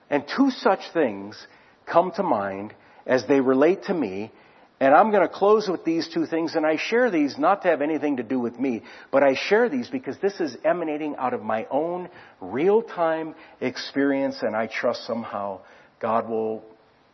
And 0.10 0.24
two 0.36 0.52
such 0.52 0.80
things 0.94 1.38
come 1.86 2.12
to 2.16 2.24
mind 2.24 2.74
as 3.06 3.26
they 3.28 3.40
relate 3.40 3.84
to 3.84 3.94
me. 3.94 4.32
And 4.80 4.94
I'm 4.94 5.12
going 5.12 5.28
to 5.28 5.34
close 5.34 5.68
with 5.68 5.84
these 5.84 6.08
two 6.08 6.26
things. 6.26 6.56
And 6.56 6.66
I 6.66 6.78
share 6.78 7.10
these 7.10 7.38
not 7.38 7.64
to 7.64 7.70
have 7.70 7.82
anything 7.82 8.18
to 8.18 8.24
do 8.24 8.40
with 8.40 8.60
me, 8.60 8.84
but 9.12 9.24
I 9.24 9.36
share 9.36 9.70
these 9.70 9.90
because 9.90 10.18
this 10.22 10.40
is 10.40 10.56
emanating 10.64 11.16
out 11.18 11.34
of 11.34 11.42
my 11.42 11.66
own 11.72 12.10
real 12.40 12.82
time 12.82 13.36
experience. 13.60 14.38
And 14.42 14.56
I 14.56 14.68
trust 14.68 15.06
somehow 15.06 15.62
God 16.00 16.30
will 16.30 16.64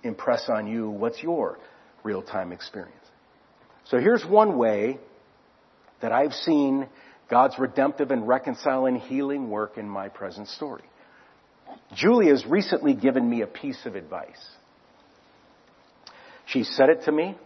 impress 0.04 0.49
on 0.49 0.68
you 0.68 0.89
what's 0.89 1.24
your 1.24 1.58
real 2.04 2.22
time 2.22 2.51
experience. 2.51 2.97
So 3.86 3.97
here's 3.97 4.26
one 4.26 4.58
way 4.58 4.99
that 6.04 6.12
I've 6.12 6.34
seen 6.34 6.88
God's 7.30 7.58
redemptive 7.58 8.12
and 8.12 8.28
reconciling 8.28 8.97
healing 8.97 9.49
work 9.49 9.78
in 9.78 9.89
my 9.89 10.10
present 10.10 10.49
story. 10.49 10.84
Julie 11.95 12.28
has 12.28 12.45
recently 12.45 12.93
given 12.93 13.28
me 13.28 13.41
a 13.41 13.47
piece 13.47 13.80
of 13.86 13.95
advice. 13.95 14.45
She 16.45 16.66
said 16.66 16.89
it 16.89 17.06
to 17.06 17.12
me. 17.12 17.38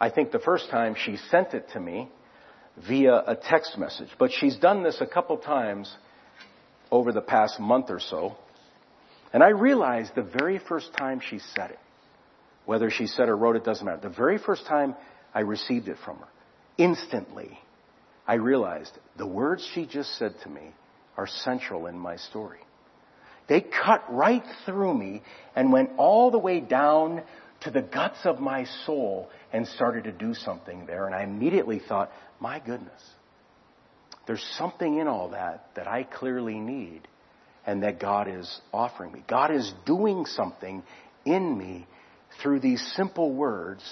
I 0.00 0.08
think 0.08 0.32
the 0.32 0.38
first 0.38 0.70
time 0.70 0.96
she 0.96 1.18
sent 1.30 1.52
it 1.52 1.68
to 1.74 1.80
me 1.80 2.08
via 2.88 3.16
a 3.26 3.36
text 3.36 3.76
message, 3.76 4.08
but 4.18 4.30
she's 4.32 4.56
done 4.56 4.82
this 4.82 5.02
a 5.02 5.06
couple 5.06 5.36
times 5.36 5.94
over 6.90 7.12
the 7.12 7.20
past 7.20 7.60
month 7.60 7.90
or 7.90 8.00
so. 8.00 8.34
And 9.34 9.42
I 9.42 9.48
realized 9.48 10.12
the 10.14 10.22
very 10.22 10.58
first 10.58 10.88
time 10.96 11.20
she 11.20 11.38
said 11.54 11.72
it, 11.72 11.78
whether 12.64 12.88
she 12.88 13.06
said 13.06 13.28
or 13.28 13.36
wrote 13.36 13.56
it 13.56 13.64
doesn't 13.64 13.84
matter. 13.84 14.08
The 14.08 14.16
very 14.16 14.38
first 14.38 14.64
time 14.66 14.94
I 15.34 15.40
received 15.40 15.88
it 15.88 15.98
from 16.02 16.16
her, 16.16 16.28
instantly, 16.78 17.58
I 18.26 18.34
realized 18.34 18.92
the 19.16 19.26
words 19.26 19.68
she 19.74 19.86
just 19.86 20.16
said 20.18 20.34
to 20.42 20.48
me 20.48 20.72
are 21.16 21.26
central 21.26 21.86
in 21.86 21.98
my 21.98 22.16
story. 22.16 22.60
They 23.48 23.60
cut 23.60 24.04
right 24.12 24.44
through 24.64 24.94
me 24.94 25.22
and 25.56 25.72
went 25.72 25.90
all 25.96 26.30
the 26.30 26.38
way 26.38 26.60
down 26.60 27.22
to 27.62 27.70
the 27.70 27.82
guts 27.82 28.18
of 28.24 28.38
my 28.38 28.66
soul 28.86 29.30
and 29.52 29.66
started 29.66 30.04
to 30.04 30.12
do 30.12 30.34
something 30.34 30.86
there. 30.86 31.06
And 31.06 31.14
I 31.14 31.22
immediately 31.22 31.80
thought, 31.80 32.12
my 32.38 32.60
goodness, 32.60 33.02
there's 34.26 34.44
something 34.58 34.98
in 34.98 35.08
all 35.08 35.30
that 35.30 35.70
that 35.74 35.88
I 35.88 36.04
clearly 36.04 36.60
need 36.60 37.08
and 37.66 37.82
that 37.82 37.98
God 37.98 38.28
is 38.28 38.60
offering 38.72 39.12
me. 39.12 39.24
God 39.26 39.50
is 39.50 39.72
doing 39.86 40.26
something 40.26 40.82
in 41.24 41.56
me 41.56 41.86
through 42.42 42.60
these 42.60 42.82
simple 42.94 43.32
words 43.32 43.82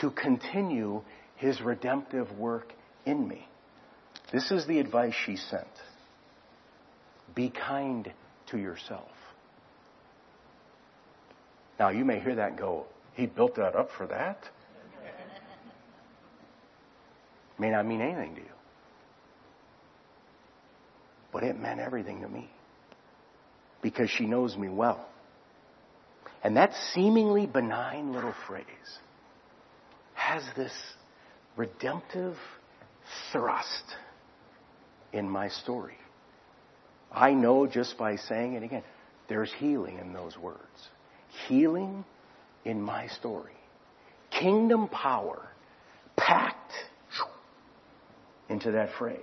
to 0.00 0.10
continue 0.10 1.02
his 1.42 1.60
redemptive 1.60 2.30
work 2.38 2.72
in 3.04 3.26
me. 3.26 3.44
This 4.32 4.52
is 4.52 4.64
the 4.68 4.78
advice 4.78 5.12
she 5.26 5.34
sent. 5.34 5.66
Be 7.34 7.50
kind 7.50 8.12
to 8.50 8.58
yourself. 8.58 9.10
Now, 11.80 11.88
you 11.88 12.04
may 12.04 12.20
hear 12.20 12.36
that 12.36 12.50
and 12.50 12.58
go, 12.58 12.86
he 13.14 13.26
built 13.26 13.56
that 13.56 13.74
up 13.74 13.88
for 13.98 14.06
that? 14.06 14.38
may 17.58 17.70
not 17.70 17.86
mean 17.86 18.00
anything 18.00 18.36
to 18.36 18.40
you. 18.40 18.46
But 21.32 21.42
it 21.42 21.58
meant 21.58 21.80
everything 21.80 22.20
to 22.20 22.28
me. 22.28 22.48
Because 23.82 24.10
she 24.10 24.26
knows 24.26 24.56
me 24.56 24.68
well. 24.68 25.08
And 26.44 26.56
that 26.56 26.70
seemingly 26.94 27.46
benign 27.46 28.12
little 28.12 28.34
phrase 28.46 28.64
has 30.14 30.44
this 30.56 30.72
redemptive 31.56 32.36
thrust 33.32 33.84
in 35.12 35.28
my 35.28 35.48
story. 35.48 35.96
I 37.12 37.32
know 37.32 37.66
just 37.66 37.98
by 37.98 38.16
saying 38.16 38.54
it 38.54 38.62
again, 38.62 38.82
there's 39.28 39.52
healing 39.58 39.98
in 39.98 40.12
those 40.12 40.36
words. 40.38 40.60
Healing 41.48 42.04
in 42.64 42.80
my 42.80 43.08
story. 43.08 43.52
Kingdom 44.30 44.88
power 44.88 45.48
packed 46.16 46.72
into 48.48 48.72
that 48.72 48.90
phrase. 48.98 49.18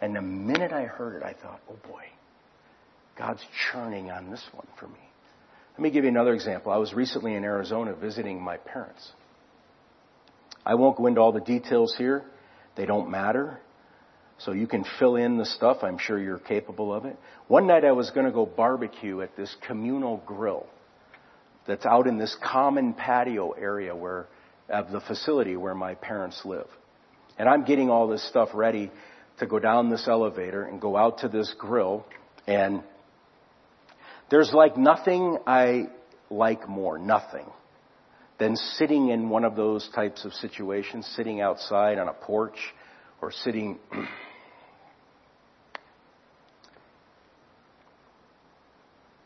And 0.00 0.16
the 0.16 0.22
minute 0.22 0.72
I 0.72 0.84
heard 0.84 1.16
it, 1.16 1.22
I 1.22 1.34
thought, 1.34 1.60
oh 1.70 1.76
boy, 1.88 2.04
God's 3.16 3.44
churning 3.70 4.10
on 4.10 4.30
this 4.30 4.44
one 4.52 4.66
for 4.78 4.86
me. 4.88 5.00
Let 5.72 5.80
me 5.80 5.90
give 5.90 6.04
you 6.04 6.10
another 6.10 6.34
example. 6.34 6.72
I 6.72 6.76
was 6.76 6.92
recently 6.92 7.34
in 7.34 7.44
Arizona 7.44 7.94
visiting 7.94 8.40
my 8.40 8.56
parents. 8.56 9.12
I 10.70 10.74
won't 10.74 10.96
go 10.96 11.08
into 11.08 11.20
all 11.20 11.32
the 11.32 11.40
details 11.40 11.96
here. 11.98 12.22
They 12.76 12.86
don't 12.86 13.10
matter. 13.10 13.58
So 14.38 14.52
you 14.52 14.68
can 14.68 14.84
fill 15.00 15.16
in 15.16 15.36
the 15.36 15.44
stuff. 15.44 15.78
I'm 15.82 15.98
sure 15.98 16.16
you're 16.16 16.38
capable 16.38 16.94
of 16.94 17.06
it. 17.06 17.16
One 17.48 17.66
night 17.66 17.84
I 17.84 17.90
was 17.90 18.10
going 18.10 18.26
to 18.26 18.30
go 18.30 18.46
barbecue 18.46 19.20
at 19.20 19.36
this 19.36 19.52
communal 19.66 20.22
grill 20.24 20.68
that's 21.66 21.84
out 21.84 22.06
in 22.06 22.18
this 22.18 22.36
common 22.40 22.94
patio 22.94 23.50
area 23.50 23.96
where, 23.96 24.28
of 24.68 24.92
the 24.92 25.00
facility 25.00 25.56
where 25.56 25.74
my 25.74 25.96
parents 25.96 26.40
live. 26.44 26.68
And 27.36 27.48
I'm 27.48 27.64
getting 27.64 27.90
all 27.90 28.06
this 28.06 28.22
stuff 28.28 28.50
ready 28.54 28.92
to 29.40 29.46
go 29.46 29.58
down 29.58 29.90
this 29.90 30.06
elevator 30.06 30.62
and 30.62 30.80
go 30.80 30.96
out 30.96 31.18
to 31.18 31.28
this 31.28 31.52
grill 31.58 32.06
and 32.46 32.84
there's 34.30 34.52
like 34.52 34.76
nothing 34.76 35.36
I 35.48 35.88
like 36.30 36.68
more, 36.68 36.96
nothing, 36.96 37.46
than 38.40 38.56
sitting 38.56 39.10
in 39.10 39.28
one 39.28 39.44
of 39.44 39.54
those 39.54 39.88
types 39.94 40.24
of 40.24 40.32
situations, 40.32 41.06
sitting 41.14 41.42
outside 41.42 41.98
on 41.98 42.08
a 42.08 42.12
porch 42.12 42.56
or 43.20 43.30
sitting 43.30 43.78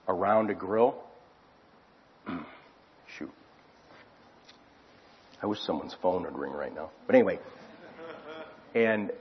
around 0.08 0.50
a 0.50 0.54
grill. 0.54 0.96
Shoot. 3.16 3.30
I 5.40 5.46
wish 5.46 5.60
someone's 5.60 5.94
phone 6.02 6.24
would 6.24 6.36
ring 6.36 6.52
right 6.52 6.74
now. 6.74 6.90
But 7.06 7.14
anyway. 7.14 7.38
And 8.74 9.12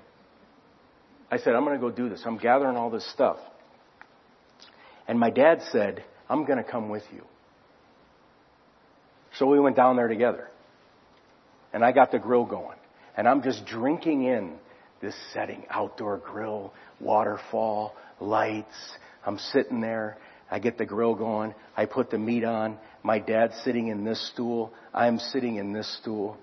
I 1.30 1.38
said, 1.38 1.54
I'm 1.54 1.64
going 1.66 1.80
to 1.80 1.82
go 1.82 1.92
do 1.92 2.10
this. 2.10 2.24
I'm 2.26 2.40
gathering 2.40 2.76
all 2.76 2.90
this 2.90 3.08
stuff. 3.14 3.38
And 5.08 5.20
my 5.20 5.30
dad 5.30 5.62
said, 5.72 6.04
I'm 6.28 6.46
going 6.46 6.58
to 6.58 6.64
come 6.64 6.90
with 6.90 7.04
you. 7.14 7.24
So 9.38 9.48
we 9.48 9.60
went 9.60 9.76
down 9.76 9.96
there 9.96 10.08
together. 10.08 10.50
And 11.74 11.84
I 11.84 11.92
got 11.92 12.12
the 12.12 12.20
grill 12.20 12.46
going. 12.46 12.78
And 13.18 13.28
I'm 13.28 13.42
just 13.42 13.66
drinking 13.66 14.24
in 14.24 14.56
this 15.02 15.16
setting 15.34 15.66
outdoor 15.70 16.18
grill, 16.18 16.74
waterfall, 17.00 17.96
lights. 18.20 18.76
I'm 19.26 19.38
sitting 19.38 19.82
there. 19.82 20.18
I 20.50 20.60
get 20.60 20.78
the 20.78 20.86
grill 20.86 21.16
going. 21.16 21.56
I 21.76 21.86
put 21.86 22.12
the 22.12 22.18
meat 22.18 22.44
on. 22.44 22.78
My 23.02 23.20
dad's 23.20 23.56
sitting 23.64 23.88
in 23.88 24.04
this 24.04 24.32
stool. 24.32 24.72
I'm 24.94 25.18
sitting 25.18 25.56
in 25.56 25.74
this 25.74 25.92
stool. 26.00 26.38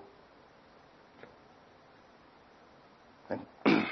And 3.28 3.40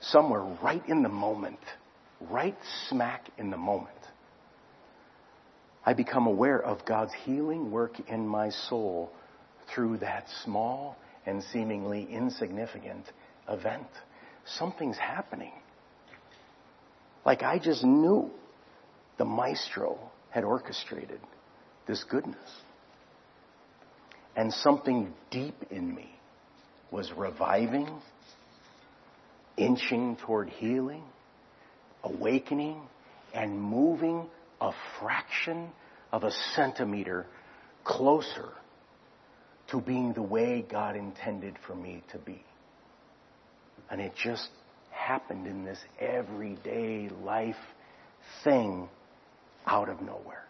somewhere 0.00 0.42
right 0.62 0.86
in 0.86 1.02
the 1.02 1.08
moment, 1.08 1.60
right 2.30 2.56
smack 2.88 3.30
in 3.38 3.50
the 3.50 3.56
moment, 3.56 3.96
I 5.84 5.94
become 5.94 6.26
aware 6.26 6.60
of 6.62 6.84
God's 6.84 7.12
healing 7.24 7.70
work 7.70 7.98
in 8.08 8.26
my 8.26 8.50
soul 8.50 9.10
through 9.74 9.98
that 9.98 10.26
small 10.44 10.96
and 11.26 11.42
seemingly 11.52 12.06
insignificant 12.10 13.04
event. 13.48 13.88
Something's 14.44 14.98
happening. 14.98 15.52
Like 17.24 17.42
I 17.42 17.58
just 17.58 17.84
knew 17.84 18.30
the 19.18 19.24
maestro 19.24 19.98
had 20.30 20.44
orchestrated 20.44 21.20
this 21.86 22.04
goodness. 22.04 22.50
And 24.34 24.52
something 24.52 25.12
deep 25.30 25.56
in 25.70 25.94
me 25.94 26.10
was 26.90 27.12
reviving, 27.12 28.00
inching 29.56 30.16
toward 30.24 30.48
healing, 30.48 31.04
awakening, 32.02 32.80
and 33.34 33.60
moving 33.60 34.26
a 34.62 34.72
fraction 35.00 35.68
of 36.12 36.22
a 36.22 36.30
centimeter 36.54 37.26
closer 37.84 38.50
to 39.70 39.80
being 39.80 40.12
the 40.12 40.22
way 40.22 40.64
God 40.70 40.94
intended 40.94 41.56
for 41.66 41.74
me 41.74 42.02
to 42.12 42.18
be. 42.18 42.44
And 43.90 44.00
it 44.00 44.12
just 44.14 44.48
happened 44.90 45.46
in 45.46 45.64
this 45.64 45.78
everyday 45.98 47.08
life 47.22 47.56
thing 48.44 48.88
out 49.66 49.88
of 49.88 50.00
nowhere. 50.00 50.44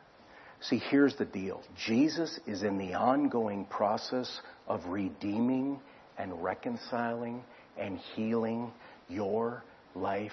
See, 0.60 0.78
here's 0.90 1.16
the 1.16 1.24
deal. 1.24 1.62
Jesus 1.86 2.38
is 2.46 2.62
in 2.62 2.76
the 2.78 2.94
ongoing 2.94 3.64
process 3.64 4.40
of 4.68 4.84
redeeming 4.86 5.80
and 6.18 6.42
reconciling 6.42 7.42
and 7.78 7.98
healing 8.14 8.70
your 9.08 9.64
life 9.94 10.32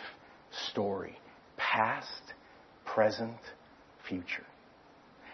story. 0.70 1.18
Past, 1.58 2.34
present, 2.86 3.38
future. 4.10 4.46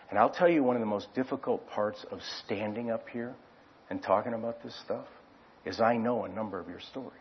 And 0.09 0.19
I'll 0.19 0.29
tell 0.29 0.49
you 0.49 0.63
one 0.63 0.75
of 0.75 0.81
the 0.81 0.85
most 0.85 1.07
difficult 1.15 1.67
parts 1.69 2.05
of 2.11 2.19
standing 2.43 2.91
up 2.91 3.09
here 3.09 3.33
and 3.89 4.01
talking 4.03 4.33
about 4.33 4.61
this 4.63 4.75
stuff 4.85 5.07
is 5.65 5.81
I 5.81 5.97
know 5.97 6.25
a 6.25 6.29
number 6.29 6.59
of 6.59 6.67
your 6.67 6.79
stories. 6.91 7.11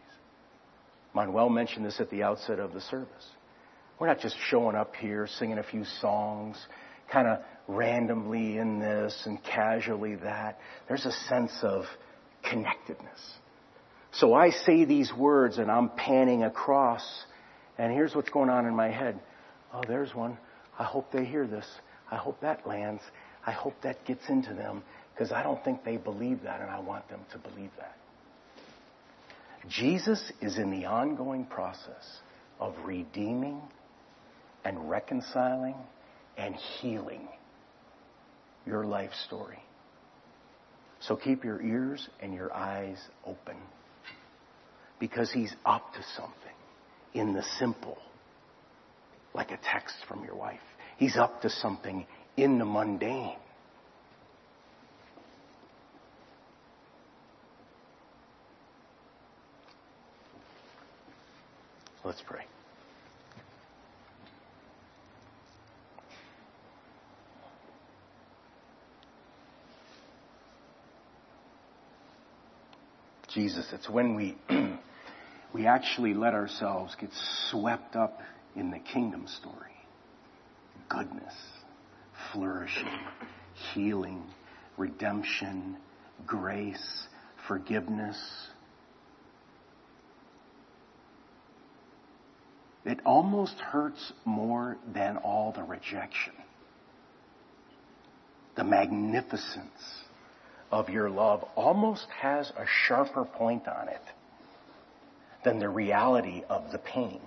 Manuel 1.15 1.49
mentioned 1.49 1.87
this 1.87 2.01
at 2.01 2.11
the 2.11 2.23
outset 2.23 2.59
of 2.59 2.75
the 2.75 2.81
service. 2.83 3.27
We're 3.99 4.09
not 4.09 4.21
just 4.21 4.37
showing 4.51 4.77
up 4.77 4.97
here 4.97 5.29
singing 5.39 5.59
a 5.59 5.63
few 5.63 5.85
songs, 6.01 6.59
kind 7.11 7.29
of 7.29 7.39
randomly 7.69 8.59
in 8.59 8.81
this 8.81 9.23
and 9.25 9.43
casually 9.43 10.17
that. 10.17 10.59
There's 10.89 11.07
a 11.07 11.13
sense 11.29 11.53
of 11.63 11.85
connectedness. 12.43 13.21
So 14.13 14.35
I 14.35 14.51
say 14.51 14.85
these 14.85 15.13
words 15.13 15.59
and 15.59 15.71
I'm 15.71 15.91
panning 15.91 16.43
across, 16.43 17.05
and 17.79 17.93
here's 17.93 18.15
what's 18.15 18.31
going 18.31 18.51
on 18.51 18.67
in 18.67 18.75
my 18.75 18.91
head. 18.91 19.19
Oh, 19.73 19.83
there's 19.87 20.15
one. 20.15 20.39
I 20.79 20.85
hope 20.85 21.13
they 21.13 21.25
hear 21.25 21.47
this. 21.47 21.67
I 22.11 22.17
hope 22.17 22.41
that 22.41 22.67
lands. 22.67 23.03
I 23.47 23.53
hope 23.53 23.75
that 23.83 24.05
gets 24.05 24.29
into 24.29 24.55
them 24.55 24.83
because 25.13 25.33
I 25.33 25.43
don't 25.43 25.63
think 25.65 25.85
they 25.85 25.97
believe 25.97 26.43
that 26.43 26.61
and 26.61 26.71
I 26.71 26.81
want 26.81 27.09
them 27.09 27.21
to 27.33 27.39
believe 27.39 27.71
that. 27.79 27.97
Jesus 29.69 30.33
is 30.41 30.59
in 30.59 30.71
the 30.71 30.87
ongoing 30.87 31.47
process 31.47 32.19
of 32.61 32.75
redeeming 32.85 33.61
and 34.65 34.91
reconciling 34.91 35.77
and 36.37 36.55
healing 36.55 37.29
your 38.67 38.85
life 38.85 39.13
story. 39.27 39.63
So 41.01 41.17
keep 41.17 41.45
your 41.45 41.61
ears 41.63 42.09
and 42.21 42.35
your 42.35 42.53
eyes 42.53 42.99
open 43.27 43.57
because 44.99 45.31
he's 45.31 45.55
up 45.65 45.93
to 45.95 46.03
something 46.17 46.35
in 47.13 47.35
the 47.35 47.43
simple, 47.59 47.99
like 49.35 49.51
a 49.51 49.59
text 49.63 49.97
from 50.09 50.25
your 50.25 50.37
wife. 50.37 50.61
He's 50.97 51.17
up 51.17 51.43
to 51.43 51.51
something 51.51 52.07
in 52.37 52.59
the 52.59 52.65
mundane. 52.65 53.37
Let's 62.05 62.23
pray. 62.27 62.45
Jesus, 73.35 73.67
it's 73.73 73.89
when 73.89 74.15
we 74.15 74.37
we 75.55 75.67
actually 75.67 76.15
let 76.15 76.35
ourselves 76.35 76.95
get 77.01 77.11
swept 77.51 77.97
up 77.97 78.21
in 78.57 78.71
the 78.71 78.79
kingdom 78.79 79.27
story. 79.27 79.73
Goodness, 80.89 81.35
flourishing, 82.33 82.99
healing, 83.73 84.23
redemption, 84.77 85.77
grace, 86.27 87.07
forgiveness. 87.49 88.19
It 92.85 93.01
almost 93.07 93.55
hurts 93.55 94.13
more 94.25 94.77
than 94.93 95.17
all 95.17 95.53
the 95.53 95.63
rejection. 95.63 96.35
The 98.57 98.65
magnificence 98.65 100.05
of 100.71 100.89
your 100.89 101.09
love 101.09 101.45
almost 101.57 102.07
has 102.21 102.51
a 102.51 102.67
sharper 102.87 103.25
point 103.25 103.67
on 103.67 103.89
it 103.89 104.03
than 105.45 105.59
the 105.59 105.69
reality 105.69 106.43
of 106.49 106.71
the 106.73 106.79
pain. 106.79 107.21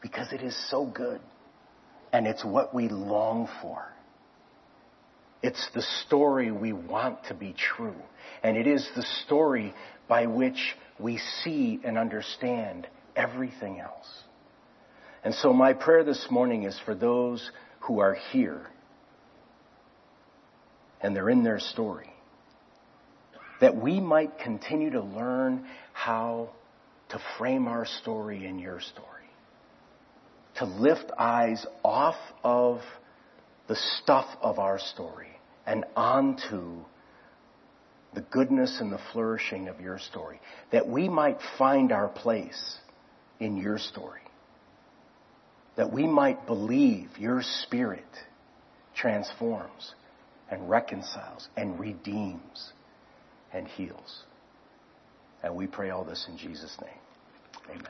Because 0.00 0.32
it 0.32 0.42
is 0.42 0.56
so 0.70 0.86
good. 0.86 1.20
And 2.12 2.26
it's 2.26 2.44
what 2.44 2.74
we 2.74 2.88
long 2.88 3.48
for. 3.60 3.84
It's 5.42 5.68
the 5.74 5.82
story 6.06 6.50
we 6.50 6.72
want 6.72 7.24
to 7.26 7.34
be 7.34 7.54
true. 7.54 7.94
And 8.42 8.56
it 8.56 8.66
is 8.66 8.88
the 8.96 9.04
story 9.24 9.74
by 10.08 10.26
which 10.26 10.76
we 10.98 11.18
see 11.44 11.80
and 11.84 11.96
understand 11.96 12.88
everything 13.14 13.80
else. 13.80 14.08
And 15.22 15.34
so 15.34 15.52
my 15.52 15.74
prayer 15.74 16.04
this 16.04 16.26
morning 16.30 16.64
is 16.64 16.78
for 16.84 16.94
those 16.94 17.50
who 17.80 18.00
are 18.00 18.16
here 18.32 18.66
and 21.00 21.14
they're 21.14 21.30
in 21.30 21.44
their 21.44 21.60
story. 21.60 22.12
That 23.60 23.76
we 23.76 24.00
might 24.00 24.38
continue 24.38 24.90
to 24.90 25.00
learn 25.00 25.66
how 25.92 26.50
to 27.10 27.20
frame 27.38 27.66
our 27.66 27.86
story 27.86 28.46
in 28.46 28.58
your 28.58 28.80
story. 28.80 29.17
To 30.58 30.64
lift 30.64 31.10
eyes 31.16 31.64
off 31.84 32.16
of 32.42 32.80
the 33.68 33.76
stuff 33.76 34.26
of 34.40 34.58
our 34.58 34.78
story 34.78 35.28
and 35.66 35.84
onto 35.94 36.84
the 38.14 38.22
goodness 38.22 38.78
and 38.80 38.90
the 38.90 38.98
flourishing 39.12 39.68
of 39.68 39.80
your 39.80 39.98
story, 39.98 40.40
that 40.72 40.88
we 40.88 41.08
might 41.08 41.38
find 41.58 41.92
our 41.92 42.08
place 42.08 42.78
in 43.38 43.56
your 43.56 43.78
story, 43.78 44.22
that 45.76 45.92
we 45.92 46.06
might 46.06 46.46
believe 46.46 47.10
your 47.18 47.42
spirit 47.42 48.04
transforms 48.96 49.94
and 50.50 50.68
reconciles 50.68 51.48
and 51.56 51.78
redeems 51.78 52.72
and 53.52 53.68
heals. 53.68 54.24
And 55.42 55.54
we 55.54 55.66
pray 55.66 55.90
all 55.90 56.04
this 56.04 56.26
in 56.28 56.36
Jesus' 56.36 56.76
name. 56.82 57.84